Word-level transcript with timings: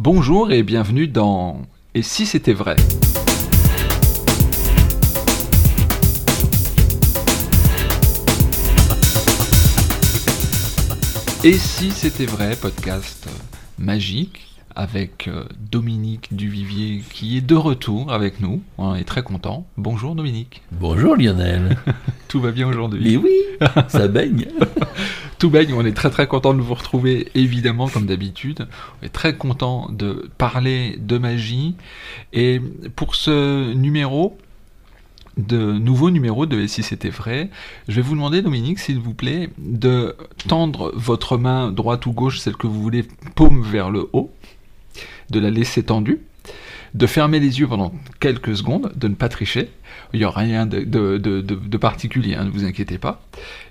Bonjour 0.00 0.52
et 0.52 0.62
bienvenue 0.62 1.08
dans 1.08 1.62
Et 1.92 2.02
si 2.02 2.24
c'était 2.24 2.52
vrai? 2.52 2.76
Et 11.42 11.52
si 11.54 11.90
c'était 11.90 12.26
vrai, 12.26 12.54
podcast 12.54 13.28
magique 13.76 14.46
avec 14.76 15.26
euh, 15.26 15.42
Dominique 15.72 16.28
Duvivier 16.30 17.02
qui 17.10 17.36
est 17.36 17.40
de 17.40 17.56
retour 17.56 18.12
avec 18.12 18.38
nous. 18.38 18.62
On 18.78 18.94
est 18.94 19.02
très 19.02 19.24
content. 19.24 19.66
Bonjour 19.76 20.14
Dominique. 20.14 20.62
Bonjour 20.70 21.16
Lionel. 21.16 21.76
Tout 22.28 22.40
va 22.40 22.52
bien 22.52 22.68
aujourd'hui? 22.68 23.02
Mais 23.02 23.16
oui, 23.16 23.34
ça 23.88 24.06
baigne. 24.06 24.46
Tout 25.38 25.50
baigne, 25.50 25.72
on 25.72 25.84
est 25.84 25.92
très 25.92 26.10
très 26.10 26.26
content 26.26 26.52
de 26.52 26.60
vous 26.60 26.74
retrouver 26.74 27.28
évidemment 27.36 27.88
comme 27.88 28.06
d'habitude. 28.06 28.66
On 29.00 29.06
est 29.06 29.10
très 29.10 29.36
content 29.36 29.88
de 29.88 30.28
parler 30.36 30.96
de 30.98 31.16
magie. 31.16 31.76
Et 32.32 32.60
pour 32.96 33.14
ce 33.14 33.72
numéro, 33.72 34.36
de 35.36 35.74
nouveau 35.74 36.10
numéro 36.10 36.46
de 36.46 36.66
si 36.66 36.82
c'était 36.82 37.10
vrai, 37.10 37.50
je 37.86 37.94
vais 37.94 38.02
vous 38.02 38.14
demander, 38.14 38.42
Dominique, 38.42 38.80
s'il 38.80 38.98
vous 38.98 39.14
plaît, 39.14 39.50
de 39.58 40.16
tendre 40.48 40.92
votre 40.96 41.38
main 41.38 41.70
droite 41.70 42.06
ou 42.06 42.12
gauche, 42.12 42.40
celle 42.40 42.56
que 42.56 42.66
vous 42.66 42.82
voulez, 42.82 43.06
paume 43.36 43.62
vers 43.62 43.90
le 43.90 44.08
haut, 44.12 44.32
de 45.30 45.38
la 45.38 45.50
laisser 45.50 45.84
tendue, 45.84 46.20
de 46.94 47.06
fermer 47.06 47.40
les 47.40 47.60
yeux 47.60 47.66
pendant 47.68 47.92
quelques 48.20 48.56
secondes, 48.56 48.92
de 48.96 49.08
ne 49.08 49.14
pas 49.14 49.28
tricher. 49.28 49.70
Il 50.12 50.20
n'y 50.20 50.24
aura 50.24 50.40
rien 50.40 50.66
de, 50.66 50.80
de, 50.80 51.18
de, 51.18 51.40
de 51.40 51.76
particulier, 51.76 52.34
hein, 52.34 52.44
ne 52.44 52.50
vous 52.50 52.64
inquiétez 52.64 52.98
pas. 52.98 53.20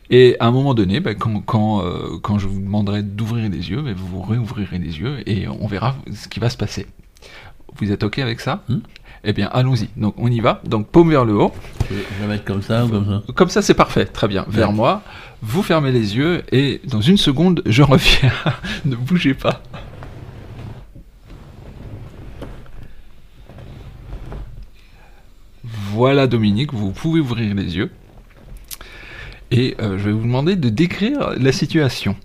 Et 0.09 0.37
à 0.39 0.47
un 0.47 0.51
moment 0.51 0.73
donné, 0.73 0.99
ben, 0.99 1.15
quand, 1.15 1.41
quand, 1.41 1.83
euh, 1.83 2.17
quand, 2.21 2.37
je 2.39 2.47
vous 2.47 2.61
demanderai 2.61 3.03
d'ouvrir 3.03 3.49
les 3.49 3.69
yeux, 3.69 3.81
ben, 3.81 3.93
vous 3.95 4.07
vous 4.07 4.21
réouvrirez 4.21 4.77
les 4.79 4.99
yeux 4.99 5.17
et 5.29 5.47
on 5.47 5.67
verra 5.67 5.95
ce 6.13 6.27
qui 6.27 6.39
va 6.39 6.49
se 6.49 6.57
passer. 6.57 6.87
Vous 7.79 7.91
êtes 7.91 8.03
OK 8.03 8.19
avec 8.19 8.39
ça? 8.39 8.63
Hmm? 8.69 8.79
Eh 9.23 9.33
bien, 9.33 9.49
allons-y. 9.51 9.89
Donc, 9.97 10.13
on 10.17 10.31
y 10.31 10.39
va. 10.39 10.61
Donc, 10.65 10.87
paume 10.87 11.09
vers 11.09 11.25
le 11.25 11.33
haut. 11.33 11.51
Je 11.89 12.21
vais 12.21 12.27
mettre 12.27 12.45
comme 12.45 12.61
ça 12.61 12.85
ou 12.85 12.89
comme 12.89 13.05
ça? 13.05 13.33
Comme 13.33 13.49
ça, 13.49 13.61
c'est 13.61 13.73
parfait. 13.73 14.05
Très 14.05 14.27
bien. 14.27 14.45
Vers 14.47 14.69
Ouais. 14.69 14.75
moi. 14.75 15.01
Vous 15.41 15.61
fermez 15.63 15.91
les 15.91 16.15
yeux 16.15 16.43
et 16.51 16.81
dans 16.85 17.01
une 17.01 17.17
seconde, 17.17 17.61
je 17.65 17.83
reviens. 17.83 18.31
ne 18.85 18.95
bougez 18.95 19.33
pas. 19.33 19.61
Voilà, 25.97 26.27
Dominique, 26.27 26.75
vous 26.75 26.91
pouvez 26.91 27.21
ouvrir 27.21 27.55
les 27.55 27.75
yeux. 27.75 27.89
Et 29.49 29.75
euh, 29.81 29.97
je 29.97 30.03
vais 30.05 30.11
vous 30.11 30.21
demander 30.21 30.55
de 30.55 30.69
décrire 30.69 31.31
la 31.35 31.51
situation. 31.51 32.15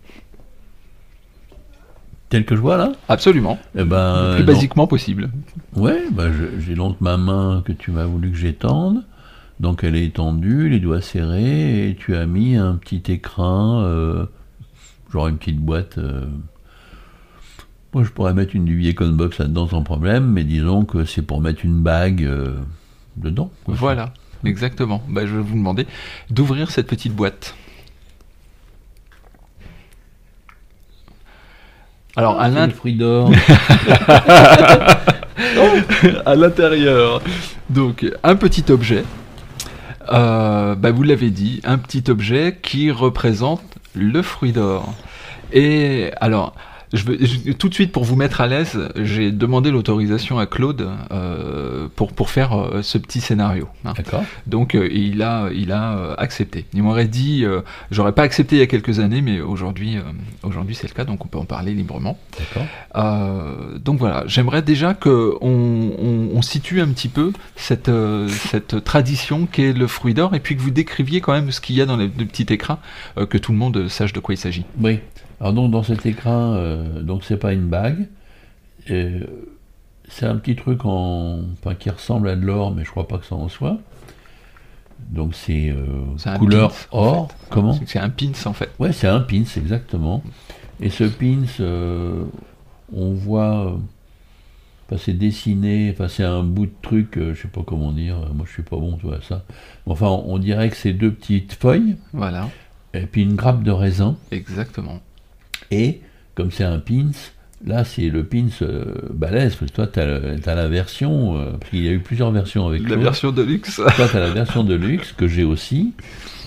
Tel 2.28 2.44
que 2.44 2.54
je 2.54 2.60
vois 2.60 2.76
là? 2.76 2.92
Absolument. 3.08 3.58
Eh 3.74 3.84
ben, 3.84 4.28
le 4.28 4.34
plus 4.34 4.44
non. 4.44 4.52
basiquement 4.52 4.86
possible. 4.86 5.30
Ouais, 5.74 6.02
bah, 6.12 6.26
j'ai 6.58 6.74
donc 6.74 7.00
ma 7.00 7.16
main 7.16 7.62
que 7.64 7.72
tu 7.72 7.92
m'as 7.92 8.04
voulu 8.04 8.30
que 8.30 8.36
j'étende. 8.36 9.04
Donc 9.58 9.84
elle 9.84 9.96
est 9.96 10.04
étendue, 10.04 10.68
les 10.68 10.78
doigts 10.78 11.00
serrés, 11.00 11.88
et 11.88 11.94
tu 11.94 12.14
as 12.14 12.26
mis 12.26 12.56
un 12.56 12.74
petit 12.74 13.02
écrin, 13.10 13.84
euh, 13.84 14.26
genre 15.10 15.28
une 15.28 15.38
petite 15.38 15.60
boîte. 15.60 15.96
euh. 15.96 16.26
Moi 17.94 18.04
je 18.04 18.10
pourrais 18.10 18.34
mettre 18.34 18.54
une 18.54 18.66
Duvier 18.66 18.94
Conbox 18.94 19.38
là-dedans 19.38 19.66
sans 19.66 19.82
problème, 19.82 20.26
mais 20.26 20.44
disons 20.44 20.84
que 20.84 21.06
c'est 21.06 21.22
pour 21.22 21.40
mettre 21.40 21.64
une 21.64 21.80
bague 21.80 22.22
euh, 22.24 22.56
dedans. 23.16 23.50
quoi. 23.64 23.74
Voilà, 23.76 24.12
exactement. 24.44 25.02
Bah, 25.08 25.26
je 25.26 25.34
vais 25.36 25.42
vous 25.42 25.54
demander 25.56 25.86
d'ouvrir 26.30 26.70
cette 26.70 26.86
petite 26.86 27.14
boîte. 27.14 27.54
Alors, 32.16 32.40
à 32.40 32.48
C'est 32.48 32.54
l'int- 32.54 32.66
le 32.66 32.72
fruit 32.72 32.94
d'or. 32.94 33.30
à 36.26 36.34
l'intérieur, 36.34 37.22
donc 37.70 38.04
un 38.22 38.36
petit 38.36 38.70
objet. 38.70 39.04
Euh, 40.12 40.74
bah, 40.74 40.90
vous 40.90 41.04
l'avez 41.04 41.30
dit, 41.30 41.60
un 41.64 41.78
petit 41.78 42.10
objet 42.10 42.58
qui 42.60 42.90
représente 42.90 43.62
le 43.94 44.20
fruit 44.22 44.52
d'or. 44.52 44.92
Et 45.52 46.10
alors, 46.20 46.54
je 46.92 47.04
veux, 47.04 47.18
je- 47.20 47.52
tout 47.52 47.68
de 47.68 47.74
suite 47.74 47.92
pour 47.92 48.04
vous 48.04 48.16
mettre 48.16 48.40
à 48.40 48.46
l'aise, 48.46 48.78
j'ai 48.96 49.30
demandé 49.32 49.70
l'autorisation 49.70 50.38
à 50.38 50.46
Claude 50.46 50.88
euh, 51.10 51.88
pour, 51.96 52.12
pour 52.12 52.30
faire 52.30 52.52
euh, 52.58 52.82
ce 52.82 52.98
petit 52.98 53.20
scénario. 53.20 53.68
hein. 53.84 53.94
D'accord. 53.96 54.24
Donc 54.46 54.74
euh, 54.74 54.88
il 54.92 55.22
a, 55.22 55.48
il 55.54 55.72
a 55.72 55.96
euh, 55.96 56.14
accepté. 56.18 56.66
Il 56.74 56.82
m'aurait 56.82 57.08
dit, 57.08 57.44
euh, 57.44 57.60
j'aurais 57.90 58.12
pas 58.12 58.22
accepté 58.22 58.56
il 58.56 58.58
y 58.58 58.62
a 58.62 58.66
quelques 58.66 58.98
années, 59.00 59.22
mais 59.22 59.40
aujourd'hui, 59.40 59.96
euh, 59.96 60.02
aujourd'hui 60.42 60.74
c'est 60.74 60.88
le 60.88 60.94
cas, 60.94 61.04
donc 61.04 61.24
on 61.24 61.28
peut 61.28 61.38
en 61.38 61.44
parler 61.44 61.72
librement. 61.74 62.18
D'accord. 62.38 62.66
Euh, 62.96 63.78
donc 63.78 63.98
voilà, 63.98 64.24
j'aimerais 64.26 64.62
déjà 64.62 64.94
que 64.94 65.34
on, 65.40 65.48
on- 66.36 66.42
situe 66.42 66.80
un 66.80 66.88
petit 66.88 67.08
peu 67.08 67.32
cette, 67.56 67.90
cette 68.28 68.82
tradition 68.84 69.46
qu'est 69.46 69.72
le 69.72 69.86
fruit 69.86 70.12
d'or, 70.12 70.34
et 70.34 70.40
puis 70.40 70.56
que 70.56 70.60
vous 70.60 70.70
décriviez 70.72 71.20
quand 71.20 71.32
même 71.32 71.50
ce 71.52 71.60
qu'il 71.60 71.76
y 71.76 71.80
a 71.80 71.86
dans 71.86 71.96
le, 71.96 72.04
le 72.06 72.24
petit 72.26 72.52
écrin, 72.52 72.78
euh, 73.16 73.26
que 73.26 73.38
tout 73.38 73.52
le 73.52 73.58
monde 73.58 73.88
sache 73.88 74.12
de 74.12 74.18
quoi 74.20 74.34
il 74.34 74.38
s'agit. 74.38 74.64
Oui. 74.80 74.98
Alors 75.42 75.52
donc 75.54 75.70
dans 75.72 75.82
cet 75.82 76.06
écrin, 76.06 76.54
euh, 76.54 77.02
donc 77.02 77.24
c'est 77.24 77.36
pas 77.36 77.52
une 77.52 77.66
bague. 77.68 78.06
C'est 78.86 80.26
un 80.26 80.36
petit 80.36 80.56
truc 80.56 80.84
en, 80.84 81.40
enfin, 81.54 81.74
qui 81.74 81.90
ressemble 81.90 82.28
à 82.28 82.36
de 82.36 82.44
l'or, 82.44 82.72
mais 82.74 82.84
je 82.84 82.90
crois 82.90 83.08
pas 83.08 83.18
que 83.18 83.26
ça 83.26 83.34
en 83.34 83.48
soit. 83.48 83.78
Donc 85.10 85.34
c'est 85.34 85.70
euh, 85.70 86.36
couleur 86.38 86.70
pins, 86.70 86.76
en 86.92 87.02
or. 87.02 87.28
fait. 87.28 87.36
Comment 87.50 87.78
C'est- 87.86 87.98
un 87.98 88.08
pins 88.10 88.30
en 88.46 88.52
fait. 88.52 88.70
Ouais, 88.78 88.92
c'est 88.92 89.08
un 89.08 89.20
pins 89.20 89.42
exactement. 89.56 90.22
Et 90.80 90.90
ce 90.90 91.04
pins, 91.04 91.44
euh, 91.60 92.22
on 92.94 93.12
voit, 93.12 93.76
enfin, 94.88 95.00
c'est 95.04 95.12
dessiné, 95.12 95.90
enfin 95.92 96.08
c'est 96.08 96.24
un 96.24 96.42
bout 96.44 96.66
de 96.66 96.72
truc, 96.82 97.16
euh, 97.18 97.34
je 97.34 97.42
sais 97.42 97.48
pas 97.48 97.62
comment 97.66 97.92
dire. 97.92 98.16
Moi 98.34 98.44
je 98.46 98.52
suis 98.52 98.62
pas 98.62 98.76
bon, 98.76 98.96
tu 98.96 99.06
vois 99.06 99.20
ça. 99.22 99.44
Enfin, 99.86 100.06
on 100.08 100.38
dirait 100.38 100.70
que 100.70 100.76
c'est 100.76 100.92
deux 100.92 101.10
petites 101.12 101.54
feuilles 101.54 101.96
Voilà, 102.12 102.48
et 102.94 103.06
puis 103.06 103.22
une 103.22 103.34
grappe 103.34 103.62
de 103.64 103.70
raisin. 103.72 104.16
exactement. 104.30 105.00
Et 105.72 106.00
comme 106.34 106.50
c'est 106.50 106.64
un 106.64 106.78
pins, 106.78 107.10
là 107.66 107.84
c'est 107.84 108.08
le 108.08 108.24
pins 108.24 108.46
euh, 108.62 108.84
balèze, 109.12 109.56
parce 109.56 109.70
que 109.70 109.76
toi 109.76 109.86
tu 109.86 110.00
as, 110.00 110.54
la 110.54 110.68
version, 110.68 111.36
euh, 111.36 111.52
parce 111.58 111.70
qu'il 111.70 111.84
y 111.84 111.88
a 111.88 111.92
eu 111.92 112.00
plusieurs 112.00 112.30
versions 112.30 112.66
avec 112.66 112.88
La 112.88 112.96
version 112.96 113.32
de 113.32 113.42
luxe. 113.42 113.76
Toi 113.76 114.08
tu 114.10 114.16
as 114.16 114.20
la 114.20 114.30
version 114.30 114.64
de 114.64 114.74
luxe 114.74 115.12
que 115.12 115.28
j'ai 115.28 115.44
aussi, 115.44 115.92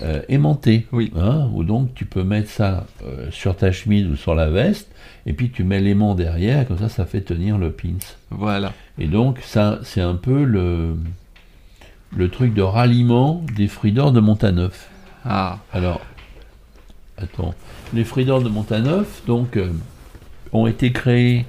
euh, 0.03 0.21
aimantée. 0.29 0.85
Oui. 0.91 1.11
Hein, 1.15 1.49
où 1.53 1.63
donc 1.63 1.93
tu 1.95 2.05
peux 2.05 2.23
mettre 2.23 2.49
ça 2.49 2.85
euh, 3.03 3.27
sur 3.31 3.55
ta 3.55 3.71
chemise 3.71 4.07
ou 4.07 4.15
sur 4.15 4.35
la 4.35 4.49
veste, 4.49 4.89
et 5.25 5.33
puis 5.33 5.49
tu 5.49 5.63
mets 5.63 5.79
l'aimant 5.81 6.15
derrière, 6.15 6.67
comme 6.67 6.77
ça 6.77 6.89
ça 6.89 7.05
fait 7.05 7.21
tenir 7.21 7.57
le 7.57 7.71
pins. 7.71 7.93
Voilà. 8.29 8.73
Et 8.99 9.07
donc 9.07 9.39
ça 9.41 9.79
c'est 9.83 10.01
un 10.01 10.15
peu 10.15 10.43
le, 10.43 10.95
le 12.15 12.29
truc 12.29 12.53
de 12.53 12.61
ralliement 12.61 13.43
des 13.55 13.67
fruits 13.67 13.91
d'or 13.91 14.11
de 14.11 14.19
Montaneuf. 14.19 14.89
Ah, 15.27 15.57
Alors, 15.73 16.01
attends. 17.17 17.53
Les 17.93 18.03
d'or 18.25 18.41
de 18.41 18.49
Montaneuf, 18.49 19.23
donc, 19.25 19.57
euh, 19.57 19.71
ont 20.51 20.67
été 20.67 20.91
créés 20.91 21.45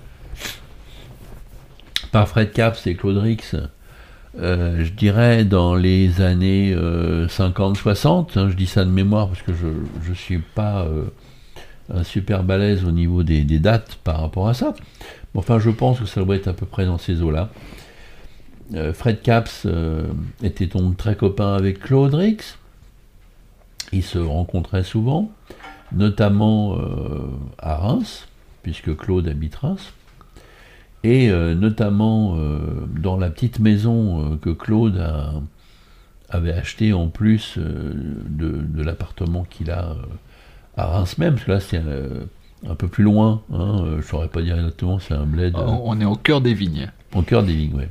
par 2.12 2.28
Fred 2.28 2.53
Caps 2.53 2.87
et 2.87 2.94
Claude 2.94 3.19
Rix, 3.19 3.56
euh, 4.38 4.84
je 4.84 4.93
dirais 4.93 5.44
dans 5.44 5.75
les 5.75 6.21
années 6.21 6.75
50-60. 7.28 8.38
hein, 8.38 8.49
je 8.50 8.55
dis 8.55 8.66
ça 8.66 8.84
de 8.84 8.91
mémoire 8.91 9.28
parce 9.28 9.43
que 9.43 9.53
je 9.55 10.10
ne 10.10 10.15
suis 10.15 10.38
pas 10.38 10.82
euh, 10.82 11.05
un 11.93 12.05
super 12.05 12.43
balèze 12.43 12.84
au 12.84 12.91
niveau 12.91 13.22
des, 13.22 13.44
dates 13.44 13.97
par 14.05 14.21
rapport 14.21 14.49
à 14.49 14.55
ça. 14.55 14.75
Mais 15.34 15.41
enfin, 15.41 15.59
je 15.59 15.71
pense 15.71 16.00
que 16.00 16.06
ça 16.06 16.22
doit 16.22 16.37
être 16.37 16.49
à 16.49 16.53
peu 16.53 16.66
près 16.66 16.87
dans 16.87 16.99
ces 16.99 17.22
eaux-là. 17.22 17.50
Euh, 18.75 18.93
Fred 18.93 19.19
euh, 19.66 20.06
était 20.43 20.66
donc 20.66 20.97
très 20.97 21.15
copain 21.15 21.55
avec 21.55 21.81
Claude 21.81 22.15
Rix. 22.15 22.59
Ils 23.93 24.03
se 24.03 24.19
rencontraient 24.19 24.85
souvent, 24.85 25.31
notamment 25.93 26.77
euh, 26.79 27.29
à 27.59 27.77
Reims, 27.77 28.27
puisque 28.63 28.97
Claude 28.97 29.29
habite 29.29 29.55
Reims, 29.57 29.93
et 31.05 31.31
euh, 31.31 31.55
notamment 31.55 32.37
euh, 32.37 32.59
dans 33.00 33.17
la 33.17 33.31
petite 33.31 33.59
maison 33.61 34.38
que 34.43 34.50
Claude 34.50 34.99
a- 34.99 35.35
avait 36.29 36.53
achetée 36.53 36.93
en 36.93 37.09
plus 37.09 37.56
de, 37.59 38.61
de 38.62 38.83
l'appartement 38.83 39.44
qu'il 39.49 39.71
a 39.71 39.94
à 40.77 40.87
Reims 40.87 41.17
même, 41.19 41.35
parce 41.35 41.44
que 41.47 41.53
là 41.53 41.61
c'est 41.61 41.81
un 42.69 42.75
peu 42.75 42.89
plus 42.89 43.05
loin, 43.05 43.43
hein, 43.53 43.85
je 43.93 43.97
ne 43.97 44.03
saurais 44.03 44.29
pas 44.29 44.43
dire 44.43 44.56
exactement, 44.56 44.99
c'est 44.99 45.15
un 45.15 45.25
bled. 45.27 45.55
euh, 45.55 45.65
on 45.85 46.00
est 46.00 46.05
au 46.05 46.17
cœur 46.17 46.41
des 46.41 46.55
vignes. 46.55 46.91
au 47.15 47.23
cœur 47.23 47.44
des 47.44 47.55
vignes, 47.55 47.75
ouais. 47.75 47.89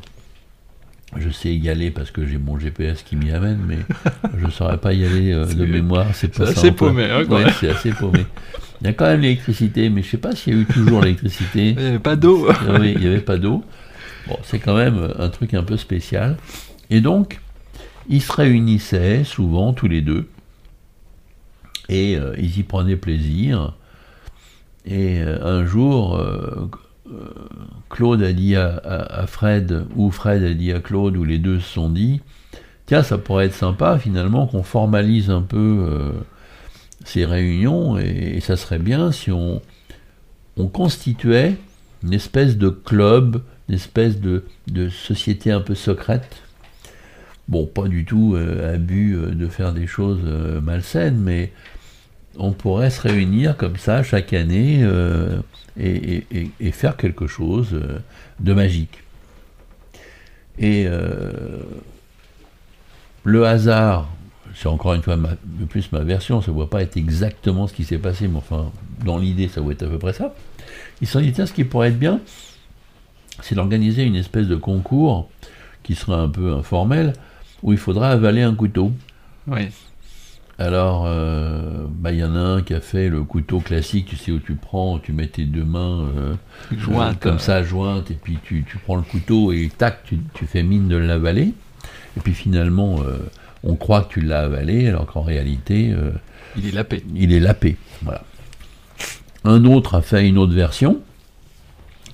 Je 1.15 1.29
sais 1.29 1.55
y 1.55 1.69
aller 1.69 1.91
parce 1.91 2.11
que 2.11 2.25
j'ai 2.25 2.37
mon 2.37 2.59
GPS 2.59 3.03
qui 3.03 3.15
m'y 3.15 3.31
amène, 3.31 3.59
mais 3.65 3.79
je 4.37 4.45
ne 4.45 4.51
saurais 4.51 4.77
pas 4.77 4.93
y 4.93 5.05
aller 5.05 5.31
euh, 5.31 5.45
de 5.45 5.65
mémoire. 5.65 6.07
C'est 6.13 6.39
assez 6.41 6.71
paumé, 6.71 7.05
hein, 7.05 7.23
Ouais, 7.25 7.45
c'est 7.59 7.69
assez 7.69 7.91
paumé. 7.91 8.25
Il 8.81 8.87
y 8.87 8.89
a 8.89 8.93
quand 8.93 9.05
même 9.05 9.21
l'électricité, 9.21 9.89
mais 9.89 10.03
je 10.03 10.09
sais 10.09 10.17
pas 10.17 10.35
s'il 10.35 10.53
y 10.53 10.57
a 10.57 10.61
eu 10.61 10.65
toujours 10.65 11.01
l'électricité. 11.01 11.69
Il 11.77 11.77
n'y 11.77 11.87
avait 11.87 11.99
pas 11.99 12.15
d'eau. 12.15 12.47
Ah 12.67 12.77
oui, 12.79 12.93
il 12.95 13.01
n'y 13.01 13.07
avait 13.07 13.21
pas 13.21 13.37
d'eau. 13.37 13.63
Bon, 14.27 14.37
c'est 14.43 14.59
quand 14.59 14.75
même 14.75 15.13
un 15.17 15.29
truc 15.29 15.53
un 15.53 15.63
peu 15.63 15.77
spécial. 15.77 16.37
Et 16.89 16.99
donc, 16.99 17.39
ils 18.09 18.21
se 18.21 18.31
réunissaient 18.31 19.23
souvent 19.23 19.73
tous 19.73 19.87
les 19.87 20.01
deux. 20.01 20.27
Et 21.87 22.17
euh, 22.17 22.33
ils 22.37 22.57
y 22.57 22.63
prenaient 22.63 22.95
plaisir. 22.95 23.75
Et 24.85 25.19
euh, 25.21 25.43
un 25.43 25.65
jour, 25.65 26.15
euh, 26.15 26.21
euh, 26.21 26.67
Claude 27.89 28.23
a 28.23 28.33
dit 28.33 28.55
à, 28.55 29.25
Fred, 29.27 29.85
ou 29.95 30.11
Fred 30.11 30.43
a 30.43 30.53
dit 30.53 30.71
à 30.71 30.79
Claude, 30.79 31.17
ou 31.17 31.23
les 31.23 31.37
deux 31.37 31.59
se 31.59 31.73
sont 31.73 31.89
dit, 31.89 32.21
tiens, 32.85 33.03
ça 33.03 33.17
pourrait 33.17 33.47
être 33.47 33.53
sympa 33.53 33.97
finalement 33.99 34.47
qu'on 34.47 34.63
formalise 34.63 35.29
un 35.29 35.41
peu 35.41 35.87
euh, 35.89 36.11
ces 37.03 37.25
réunions, 37.25 37.97
et, 37.97 38.39
ça 38.41 38.55
serait 38.55 38.79
bien 38.79 39.11
si 39.11 39.31
on, 39.31 39.61
on 40.57 40.67
constituait 40.67 41.57
une 42.03 42.13
espèce 42.13 42.57
de 42.57 42.69
club, 42.69 43.41
une 43.69 43.75
espèce 43.75 44.19
de, 44.19 44.43
société 44.89 45.51
un 45.51 45.61
peu 45.61 45.75
secrète. 45.75 46.41
Bon, 47.47 47.67
pas 47.67 47.87
du 47.87 48.05
tout 48.05 48.33
euh, 48.35 48.73
à 48.73 48.77
but 48.77 49.13
euh, 49.15 49.29
de 49.29 49.47
faire 49.47 49.71
des 49.73 49.85
choses 49.85 50.23
malsaines, 50.63 51.17
mais 51.17 51.51
on 52.37 52.51
pourrait 52.51 52.89
se 52.89 53.01
réunir 53.01 53.57
comme 53.57 53.77
ça 53.77 54.03
chaque 54.03 54.33
année 54.33 54.83
et, 55.79 56.71
faire 56.71 56.97
quelque 56.97 57.27
chose 57.27 57.69
euh, 57.73 57.99
de 58.39 58.53
magique. 58.53 59.03
Et 60.57 60.85
euh, 60.87 61.59
le 63.23 63.45
hasard, 63.45 64.09
c'est 64.53 64.67
encore 64.67 64.93
une 64.93 65.01
fois 65.01 65.17
plus 65.69 65.91
ma 65.91 65.99
version, 65.99 66.41
ça 66.41 66.51
ne 66.51 66.55
voit 66.55 66.69
pas 66.69 66.81
être 66.81 66.95
exactement 66.97 67.67
ce 67.67 67.73
qui 67.73 67.83
s'est 67.83 67.97
passé, 67.97 68.27
mais 68.27 68.37
enfin, 68.37 68.71
dans 69.03 69.17
l'idée, 69.17 69.47
ça 69.47 69.61
va 69.61 69.71
être 69.71 69.83
à 69.83 69.87
peu 69.87 69.99
près 69.99 70.13
ça. 70.13 70.33
Ils 71.01 71.07
se 71.07 71.13
sont 71.13 71.19
dit, 71.19 71.33
tiens, 71.33 71.45
ce 71.45 71.53
qui 71.53 71.65
pourrait 71.65 71.89
être 71.89 71.99
bien, 71.99 72.21
c'est 73.41 73.55
d'organiser 73.55 74.03
une 74.03 74.15
espèce 74.15 74.47
de 74.47 74.55
concours 74.55 75.29
qui 75.83 75.93
sera 75.95 76.21
un 76.21 76.29
peu 76.29 76.53
informel, 76.53 77.13
où 77.63 77.73
il 77.73 77.77
faudra 77.77 78.09
avaler 78.09 78.43
un 78.43 78.55
couteau. 78.55 78.93
Alors, 80.57 81.03
euh, 81.05 81.85
bah, 81.89 82.13
il 82.13 82.19
y 82.19 82.23
en 82.23 82.33
a 82.35 82.39
un 82.39 82.61
qui 82.61 82.73
a 82.73 82.79
fait 82.79 83.09
le 83.09 83.23
couteau 83.23 83.59
classique, 83.59 84.05
tu 84.05 84.15
sais, 84.15 84.31
où 84.31 84.39
tu 84.39 84.55
prends, 84.55 84.99
tu 84.99 85.11
mets 85.11 85.27
tes 85.27 85.43
deux 85.43 85.65
mains 85.65 86.07
euh, 86.17 86.33
euh, 86.71 87.13
comme 87.19 87.39
ça, 87.39 87.61
jointes, 87.61 88.09
et 88.09 88.13
puis 88.13 88.39
tu, 88.41 88.63
prends 88.85 88.95
le 88.95 89.01
couteau 89.01 89.51
et 89.51 89.69
tac, 89.77 90.03
tu, 90.05 90.45
fais 90.45 90.63
mine 90.63 90.87
de 90.87 90.95
l'avaler. 90.95 91.53
Et 92.15 92.21
puis 92.21 92.33
finalement, 92.33 92.99
on 93.63 93.75
croit 93.75 94.03
que 94.03 94.13
tu 94.13 94.21
l'as 94.21 94.41
avalé, 94.41 94.87
alors 94.87 95.05
qu'en 95.05 95.21
réalité... 95.21 95.93
il 96.55 96.67
est 96.67 96.71
lapé. 96.71 97.03
Il 97.13 97.33
est 97.33 97.41
lapé, 97.41 97.75
voilà. 98.01 98.23
Un 99.43 99.65
autre 99.65 99.95
a 99.95 100.01
fait 100.01 100.25
une 100.25 100.37
autre 100.37 100.53
version, 100.53 101.01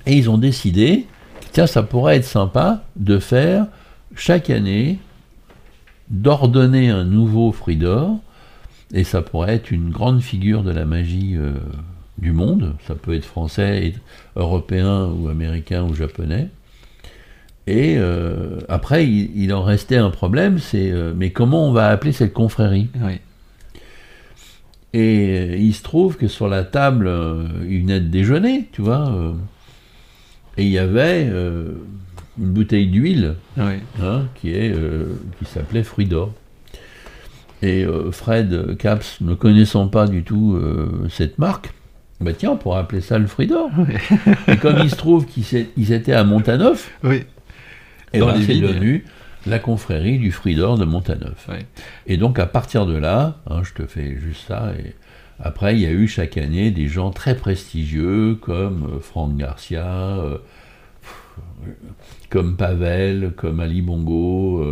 et 0.04 0.16
ils 0.16 0.28
ont 0.28 0.38
décidé, 0.38 1.06
tiens, 1.52 1.68
ça 1.68 1.84
pourrait 1.84 2.16
être 2.16 2.24
sympa 2.24 2.82
de 2.96 3.20
faire 3.20 3.66
chaque 4.16 4.50
année, 4.50 4.98
d'ordonner 6.10 6.90
un 6.90 7.04
nouveau 7.04 7.52
fruit 7.52 7.76
d'or, 7.76 8.18
et 8.92 9.04
ça 9.04 9.22
pourrait 9.22 9.54
être 9.54 9.70
une 9.70 9.90
grande 9.90 10.20
figure 10.20 10.62
de 10.62 10.70
la 10.70 10.84
magie 10.84 11.34
euh, 11.36 11.52
du 12.18 12.32
monde. 12.32 12.74
Ça 12.86 12.94
peut 12.94 13.14
être 13.14 13.24
français, 13.24 13.94
européen 14.36 15.06
ou 15.06 15.28
américain 15.28 15.82
ou 15.84 15.94
japonais. 15.94 16.48
Et 17.66 17.96
euh, 17.96 18.58
après, 18.68 19.06
il, 19.06 19.54
en 19.54 19.62
restait 19.62 19.96
un 19.96 20.10
problème, 20.10 20.58
c'est 20.58 20.90
euh, 20.90 21.14
mais 21.16 21.30
comment 21.30 21.68
on 21.68 21.72
va 21.72 21.88
appeler 21.88 22.12
cette 22.12 22.32
confrérie? 22.32 22.90
Et 24.92 25.56
il 25.58 25.72
se 25.72 25.82
trouve 25.82 26.18
que 26.18 26.28
sur 26.28 26.48
la 26.48 26.64
table, 26.64 27.10
il 27.66 27.80
venait 27.80 28.00
de 28.00 28.08
déjeuner, 28.08 28.68
tu 28.72 28.82
vois, 28.82 29.10
et 30.58 30.64
il 30.64 30.68
y 30.68 30.76
avait 30.76 31.28
une 31.28 32.52
bouteille 32.52 32.88
d'huile 32.88 33.36
hein, 33.56 34.26
qui 34.34 34.50
est 34.50 34.76
qui 35.38 35.46
s'appelait 35.46 35.82
Fruit 35.82 36.04
d'or. 36.04 36.34
Et 37.62 37.84
euh, 37.84 38.10
Fred 38.10 38.76
Caps, 38.76 39.20
ne 39.20 39.34
connaissant 39.34 39.86
pas 39.86 40.08
du 40.08 40.24
tout 40.24 40.56
euh, 40.56 41.06
cette 41.08 41.38
marque, 41.38 41.72
bah 42.20 42.32
tiens, 42.32 42.50
on 42.50 42.56
pourrait 42.56 42.80
appeler 42.80 43.00
ça 43.00 43.18
le 43.18 43.26
fruit 43.26 43.46
d'or. 43.46 43.70
et 44.48 44.56
comme 44.56 44.78
il 44.80 44.90
se 44.90 44.96
trouve 44.96 45.26
qu'ils 45.26 45.92
étaient 45.92 46.12
à 46.12 46.24
Montaneuf, 46.24 46.90
oui. 47.04 47.22
et 48.12 48.20
ben, 48.20 48.34
c'est 48.44 48.60
devenu 48.60 49.04
la 49.46 49.58
confrérie 49.58 50.18
du 50.18 50.30
fruit 50.32 50.54
d'or 50.54 50.76
de 50.76 50.84
Montaneuf. 50.84 51.48
Et 52.06 52.16
donc 52.16 52.38
à 52.38 52.46
partir 52.46 52.84
de 52.86 52.96
là, 52.96 53.38
hein, 53.48 53.62
je 53.62 53.72
te 53.72 53.86
fais 53.86 54.16
juste 54.16 54.46
ça, 54.46 54.72
et 54.78 54.94
après 55.40 55.74
il 55.74 55.80
y 55.80 55.86
a 55.86 55.90
eu 55.90 56.06
chaque 56.06 56.36
année 56.36 56.70
des 56.70 56.88
gens 56.88 57.10
très 57.10 57.36
prestigieux 57.36 58.36
comme 58.40 58.84
euh, 58.84 59.00
Franck 59.00 59.36
Garcia, 59.36 60.18
comme 62.28 62.56
Pavel, 62.56 63.32
comme 63.36 63.60
Ali 63.60 63.82
Bongo 63.82 64.64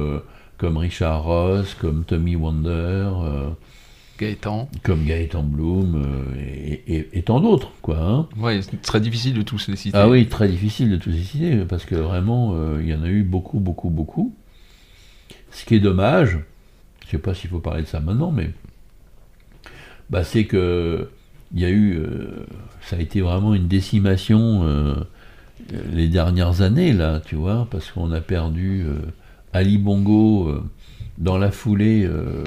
comme 0.61 0.77
Richard 0.77 1.23
Ross, 1.25 1.75
comme 1.75 2.05
Tommy 2.05 2.37
Wonder, 2.37 2.69
euh, 2.69 3.49
Gaëtan. 4.19 4.69
comme 4.83 5.07
Gaëtan 5.07 5.43
Bloom, 5.43 6.03
euh, 6.05 6.77
et, 6.87 7.23
tant 7.23 7.41
d'autres, 7.41 7.73
quoi. 7.81 7.99
Hein. 7.99 8.29
Ouais, 8.37 8.61
c'est 8.61 8.83
très 8.83 9.01
difficile 9.01 9.33
de 9.33 9.41
tous 9.41 9.69
les 9.69 9.77
citer. 9.77 9.97
Ah 9.97 10.07
oui, 10.07 10.27
très 10.27 10.49
difficile 10.49 10.91
de 10.91 10.99
tous 10.99 11.09
les 11.09 11.23
citer, 11.23 11.57
parce 11.67 11.87
que 11.87 11.95
vraiment, 11.95 12.53
euh, 12.55 12.79
il 12.83 12.91
y 12.91 12.95
en 12.95 13.03
a 13.03 13.09
eu 13.09 13.23
beaucoup, 13.23 13.59
beaucoup, 13.59 13.89
beaucoup. 13.89 14.35
Ce 15.51 15.65
qui 15.65 15.77
est 15.77 15.81
dommage, 15.81 16.33
je 16.33 17.07
ne 17.07 17.11
sais 17.13 17.19
pas 17.19 17.33
s'il 17.33 17.49
faut 17.49 17.61
parler 17.61 17.85
de 17.85 17.89
ça 17.89 18.01
maintenant, 18.01 18.31
mais 18.31 18.51
bah, 20.11 20.25
c'est 20.25 20.45
que 20.45 21.09
il 21.55 21.61
y 21.61 21.65
a 21.65 21.71
eu, 21.71 22.01
ça 22.83 22.97
a 22.97 23.01
été 23.01 23.23
vraiment 23.23 23.55
une 23.55 23.67
décimation 23.67 24.95
les 25.93 26.07
dernières 26.07 26.61
années 26.61 26.93
là, 26.93 27.21
tu 27.25 27.35
vois, 27.35 27.67
parce 27.73 27.91
qu'on 27.91 28.13
a 28.13 28.21
perdu 28.21 28.85
Ali 29.53 29.79
Bongo, 29.79 30.49
euh, 30.49 30.63
dans 31.19 31.39
la 31.39 31.51
foulée, 31.51 32.05
euh, 32.05 32.45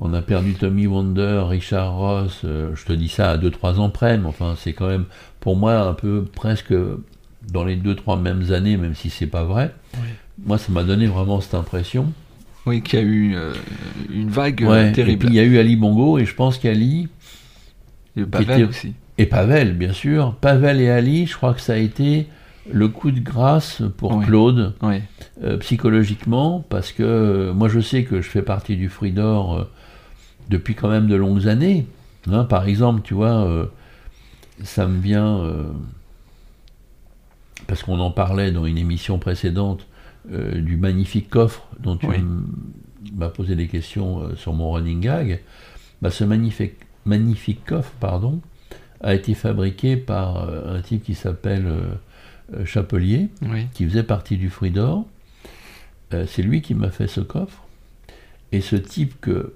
on 0.00 0.12
a 0.14 0.22
perdu 0.22 0.54
Tommy 0.54 0.86
Wonder, 0.86 1.44
Richard 1.46 1.96
Ross, 1.96 2.42
euh, 2.44 2.74
je 2.74 2.84
te 2.84 2.92
dis 2.92 3.08
ça 3.08 3.30
à 3.30 3.36
2-3 3.36 3.78
ans 3.78 3.90
près, 3.90 4.16
mais 4.18 4.26
enfin 4.26 4.54
c'est 4.56 4.72
quand 4.72 4.88
même 4.88 5.04
pour 5.40 5.56
moi 5.56 5.80
un 5.80 5.94
peu 5.94 6.24
presque 6.24 6.74
dans 7.52 7.64
les 7.64 7.76
2-3 7.76 8.20
mêmes 8.20 8.52
années, 8.52 8.76
même 8.76 8.94
si 8.94 9.10
c'est 9.10 9.26
pas 9.26 9.44
vrai. 9.44 9.74
Moi 10.44 10.58
ça 10.58 10.72
m'a 10.72 10.84
donné 10.84 11.06
vraiment 11.06 11.40
cette 11.40 11.54
impression. 11.54 12.12
Oui, 12.66 12.82
qu'il 12.82 12.98
y 12.98 13.02
a 13.02 13.04
eu 13.04 13.36
une 14.12 14.28
vague 14.28 14.58
terrible. 14.94 15.10
Et 15.10 15.16
puis 15.16 15.28
il 15.28 15.34
y 15.34 15.40
a 15.40 15.44
eu 15.44 15.58
Ali 15.58 15.76
Bongo, 15.76 16.18
et 16.18 16.26
je 16.26 16.34
pense 16.34 16.58
qu'Ali. 16.58 17.08
Et 18.16 18.24
Pavel 18.24 18.64
aussi. 18.64 18.94
Et 19.16 19.26
Pavel, 19.26 19.76
bien 19.76 19.92
sûr. 19.92 20.36
Pavel 20.40 20.80
et 20.80 20.90
Ali, 20.90 21.26
je 21.26 21.36
crois 21.36 21.54
que 21.54 21.60
ça 21.60 21.74
a 21.74 21.76
été 21.76 22.28
le 22.70 22.88
coup 22.88 23.10
de 23.10 23.20
grâce 23.20 23.82
pour 23.96 24.20
Claude, 24.24 24.74
euh, 25.42 25.56
psychologiquement, 25.58 26.64
parce 26.68 26.92
que 26.92 27.02
euh, 27.02 27.52
moi 27.52 27.68
je 27.68 27.80
sais 27.80 28.04
que 28.04 28.20
je 28.20 28.28
fais 28.28 28.42
partie 28.42 28.76
du 28.76 28.88
fruit 28.88 29.12
d'or 29.12 29.54
euh, 29.54 29.64
depuis 30.48 30.74
quand 30.74 30.88
même 30.88 31.08
de 31.08 31.16
longues 31.16 31.48
années. 31.48 31.86
Hein. 32.30 32.44
par 32.44 32.66
exemple, 32.66 33.02
tu 33.02 33.14
vois, 33.14 33.68
ça 34.62 34.86
me 34.86 35.00
vient, 35.00 35.42
parce 37.66 37.82
qu'on 37.82 38.00
en 38.00 38.10
parlait 38.10 38.50
dans 38.50 38.66
une 38.66 38.78
émission 38.78 39.18
précédente, 39.18 39.86
du 40.30 40.76
magnifique 40.76 41.30
coffre 41.30 41.66
dont 41.80 41.96
tu 41.96 42.06
m'as 43.14 43.28
posé 43.28 43.56
des 43.56 43.66
questions 43.66 44.34
sur 44.36 44.52
mon 44.52 44.72
running 44.72 45.00
gag. 45.00 45.40
Bah, 46.02 46.10
ce 46.10 46.24
magnifique, 46.24 46.74
magnifique 47.06 47.64
coffre, 47.64 47.92
pardon, 48.00 48.40
a 49.00 49.14
été 49.14 49.32
fabriqué 49.34 49.96
par 49.96 50.48
un 50.48 50.80
type 50.82 51.04
qui 51.04 51.14
s'appelle 51.14 51.66
euh, 52.54 52.64
Chapelier, 52.64 53.28
qui 53.74 53.84
faisait 53.84 54.02
partie 54.02 54.38
du 54.38 54.48
Fruit 54.48 54.70
d'Or. 54.70 55.06
Euh, 56.14 56.24
c'est 56.26 56.40
lui 56.40 56.62
qui 56.62 56.74
m'a 56.74 56.90
fait 56.90 57.06
ce 57.06 57.20
coffre. 57.20 57.64
Et 58.52 58.62
ce 58.62 58.76
type 58.76 59.20
que 59.20 59.54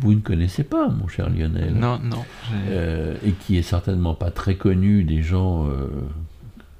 vous 0.00 0.14
ne 0.14 0.20
connaissez 0.20 0.62
pas, 0.62 0.88
mon 0.88 1.08
cher 1.08 1.30
Lionel. 1.30 1.74
Non, 1.74 1.98
non. 1.98 2.24
Euh, 2.68 3.16
et 3.26 3.32
qui 3.32 3.56
est 3.56 3.62
certainement 3.62 4.14
pas 4.14 4.30
très 4.30 4.54
connu 4.54 5.02
des 5.02 5.22
gens 5.22 5.68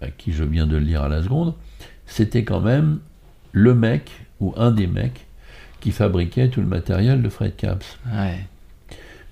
à 0.00 0.08
qui 0.10 0.32
je 0.32 0.44
viens 0.44 0.66
de 0.66 0.76
le 0.76 0.84
lire 0.84 1.02
à 1.02 1.08
la 1.08 1.22
seconde, 1.24 1.54
c'était 2.06 2.44
quand 2.44 2.60
même 2.60 3.00
le 3.50 3.74
mec, 3.74 4.12
ou 4.38 4.54
un 4.56 4.70
des 4.70 4.86
mecs, 4.86 5.26
qui 5.80 5.90
fabriquait 5.90 6.48
tout 6.48 6.60
le 6.60 6.68
matériel 6.68 7.20
de 7.20 7.28
Fred 7.28 7.56
Caps. 7.56 7.98
Ouais. 8.12 8.46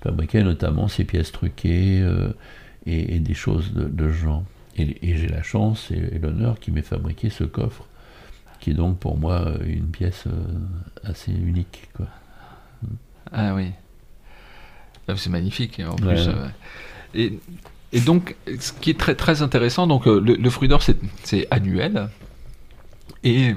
Fabriquait 0.02 0.42
notamment 0.42 0.88
ses 0.88 1.04
pièces 1.04 1.30
truquées 1.30 2.04
et, 2.86 3.20
des 3.20 3.34
choses 3.34 3.72
de, 3.72 3.84
de 3.84 4.10
genre. 4.10 4.42
Et, 4.78 5.16
j'ai 5.16 5.28
la 5.28 5.42
chance 5.42 5.90
et, 5.90 6.18
l'honneur 6.18 6.60
qui 6.60 6.70
m'ait 6.70 6.82
fabriqué 6.82 7.30
ce 7.30 7.44
coffre, 7.44 7.86
qui 8.60 8.70
est 8.70 8.74
donc 8.74 8.98
pour 8.98 9.16
moi 9.16 9.52
une 9.64 9.88
pièce 9.88 10.24
euh, 10.26 11.10
assez 11.10 11.32
unique. 11.32 11.88
Quoi. 11.94 12.06
Ah 13.32 13.54
oui. 13.54 13.70
Ah, 15.08 15.14
c'est 15.16 15.30
magnifique 15.30 15.80
en 15.86 15.96
plus. 15.96 16.28
Euh, 16.28 16.48
et, 17.14 17.38
et, 17.92 18.00
donc, 18.00 18.36
ce 18.58 18.72
qui 18.72 18.90
est 18.90 18.98
très, 18.98 19.14
très 19.14 19.42
intéressant, 19.42 19.86
donc 19.86 20.06
euh, 20.06 20.20
le, 20.20 20.50
fruit 20.50 20.68
d'or, 20.68 20.82
c'est 21.22 21.46
annuel. 21.50 22.08
Et 23.24 23.56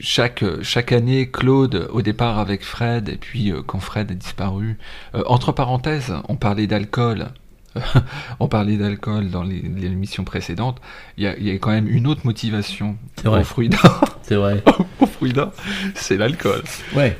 chaque, 0.00 0.44
chaque 0.62 0.90
année, 0.90 1.30
Claude, 1.30 1.88
au 1.92 2.02
départ 2.02 2.40
avec 2.40 2.64
Fred, 2.64 3.08
et 3.08 3.16
puis 3.16 3.52
quand 3.66 3.78
Fred 3.78 4.10
a 4.10 4.14
disparu, 4.14 4.78
entre 5.12 5.52
parenthèses, 5.52 6.12
on 6.28 6.34
parlait 6.34 6.66
d'alcool, 6.66 7.28
on 8.40 8.48
parlait 8.48 8.76
d'alcool 8.76 9.30
dans 9.30 9.42
l'émission 9.42 10.24
précédente, 10.24 10.80
il 11.16 11.24
y, 11.24 11.50
a 11.50 11.54
quand 11.54 11.70
même 11.70 11.88
une 11.88 12.06
autre 12.06 12.22
motivation 12.24 12.96
au 13.24 13.42
fruit 13.42 13.68
d'or. 13.68 14.18
C'est 14.22 14.36
vrai. 14.36 14.62
au 15.00 15.06
fruit 15.06 15.32
c'est 15.94 16.16
l'alcool. 16.16 16.62
Ouais, 16.94 17.16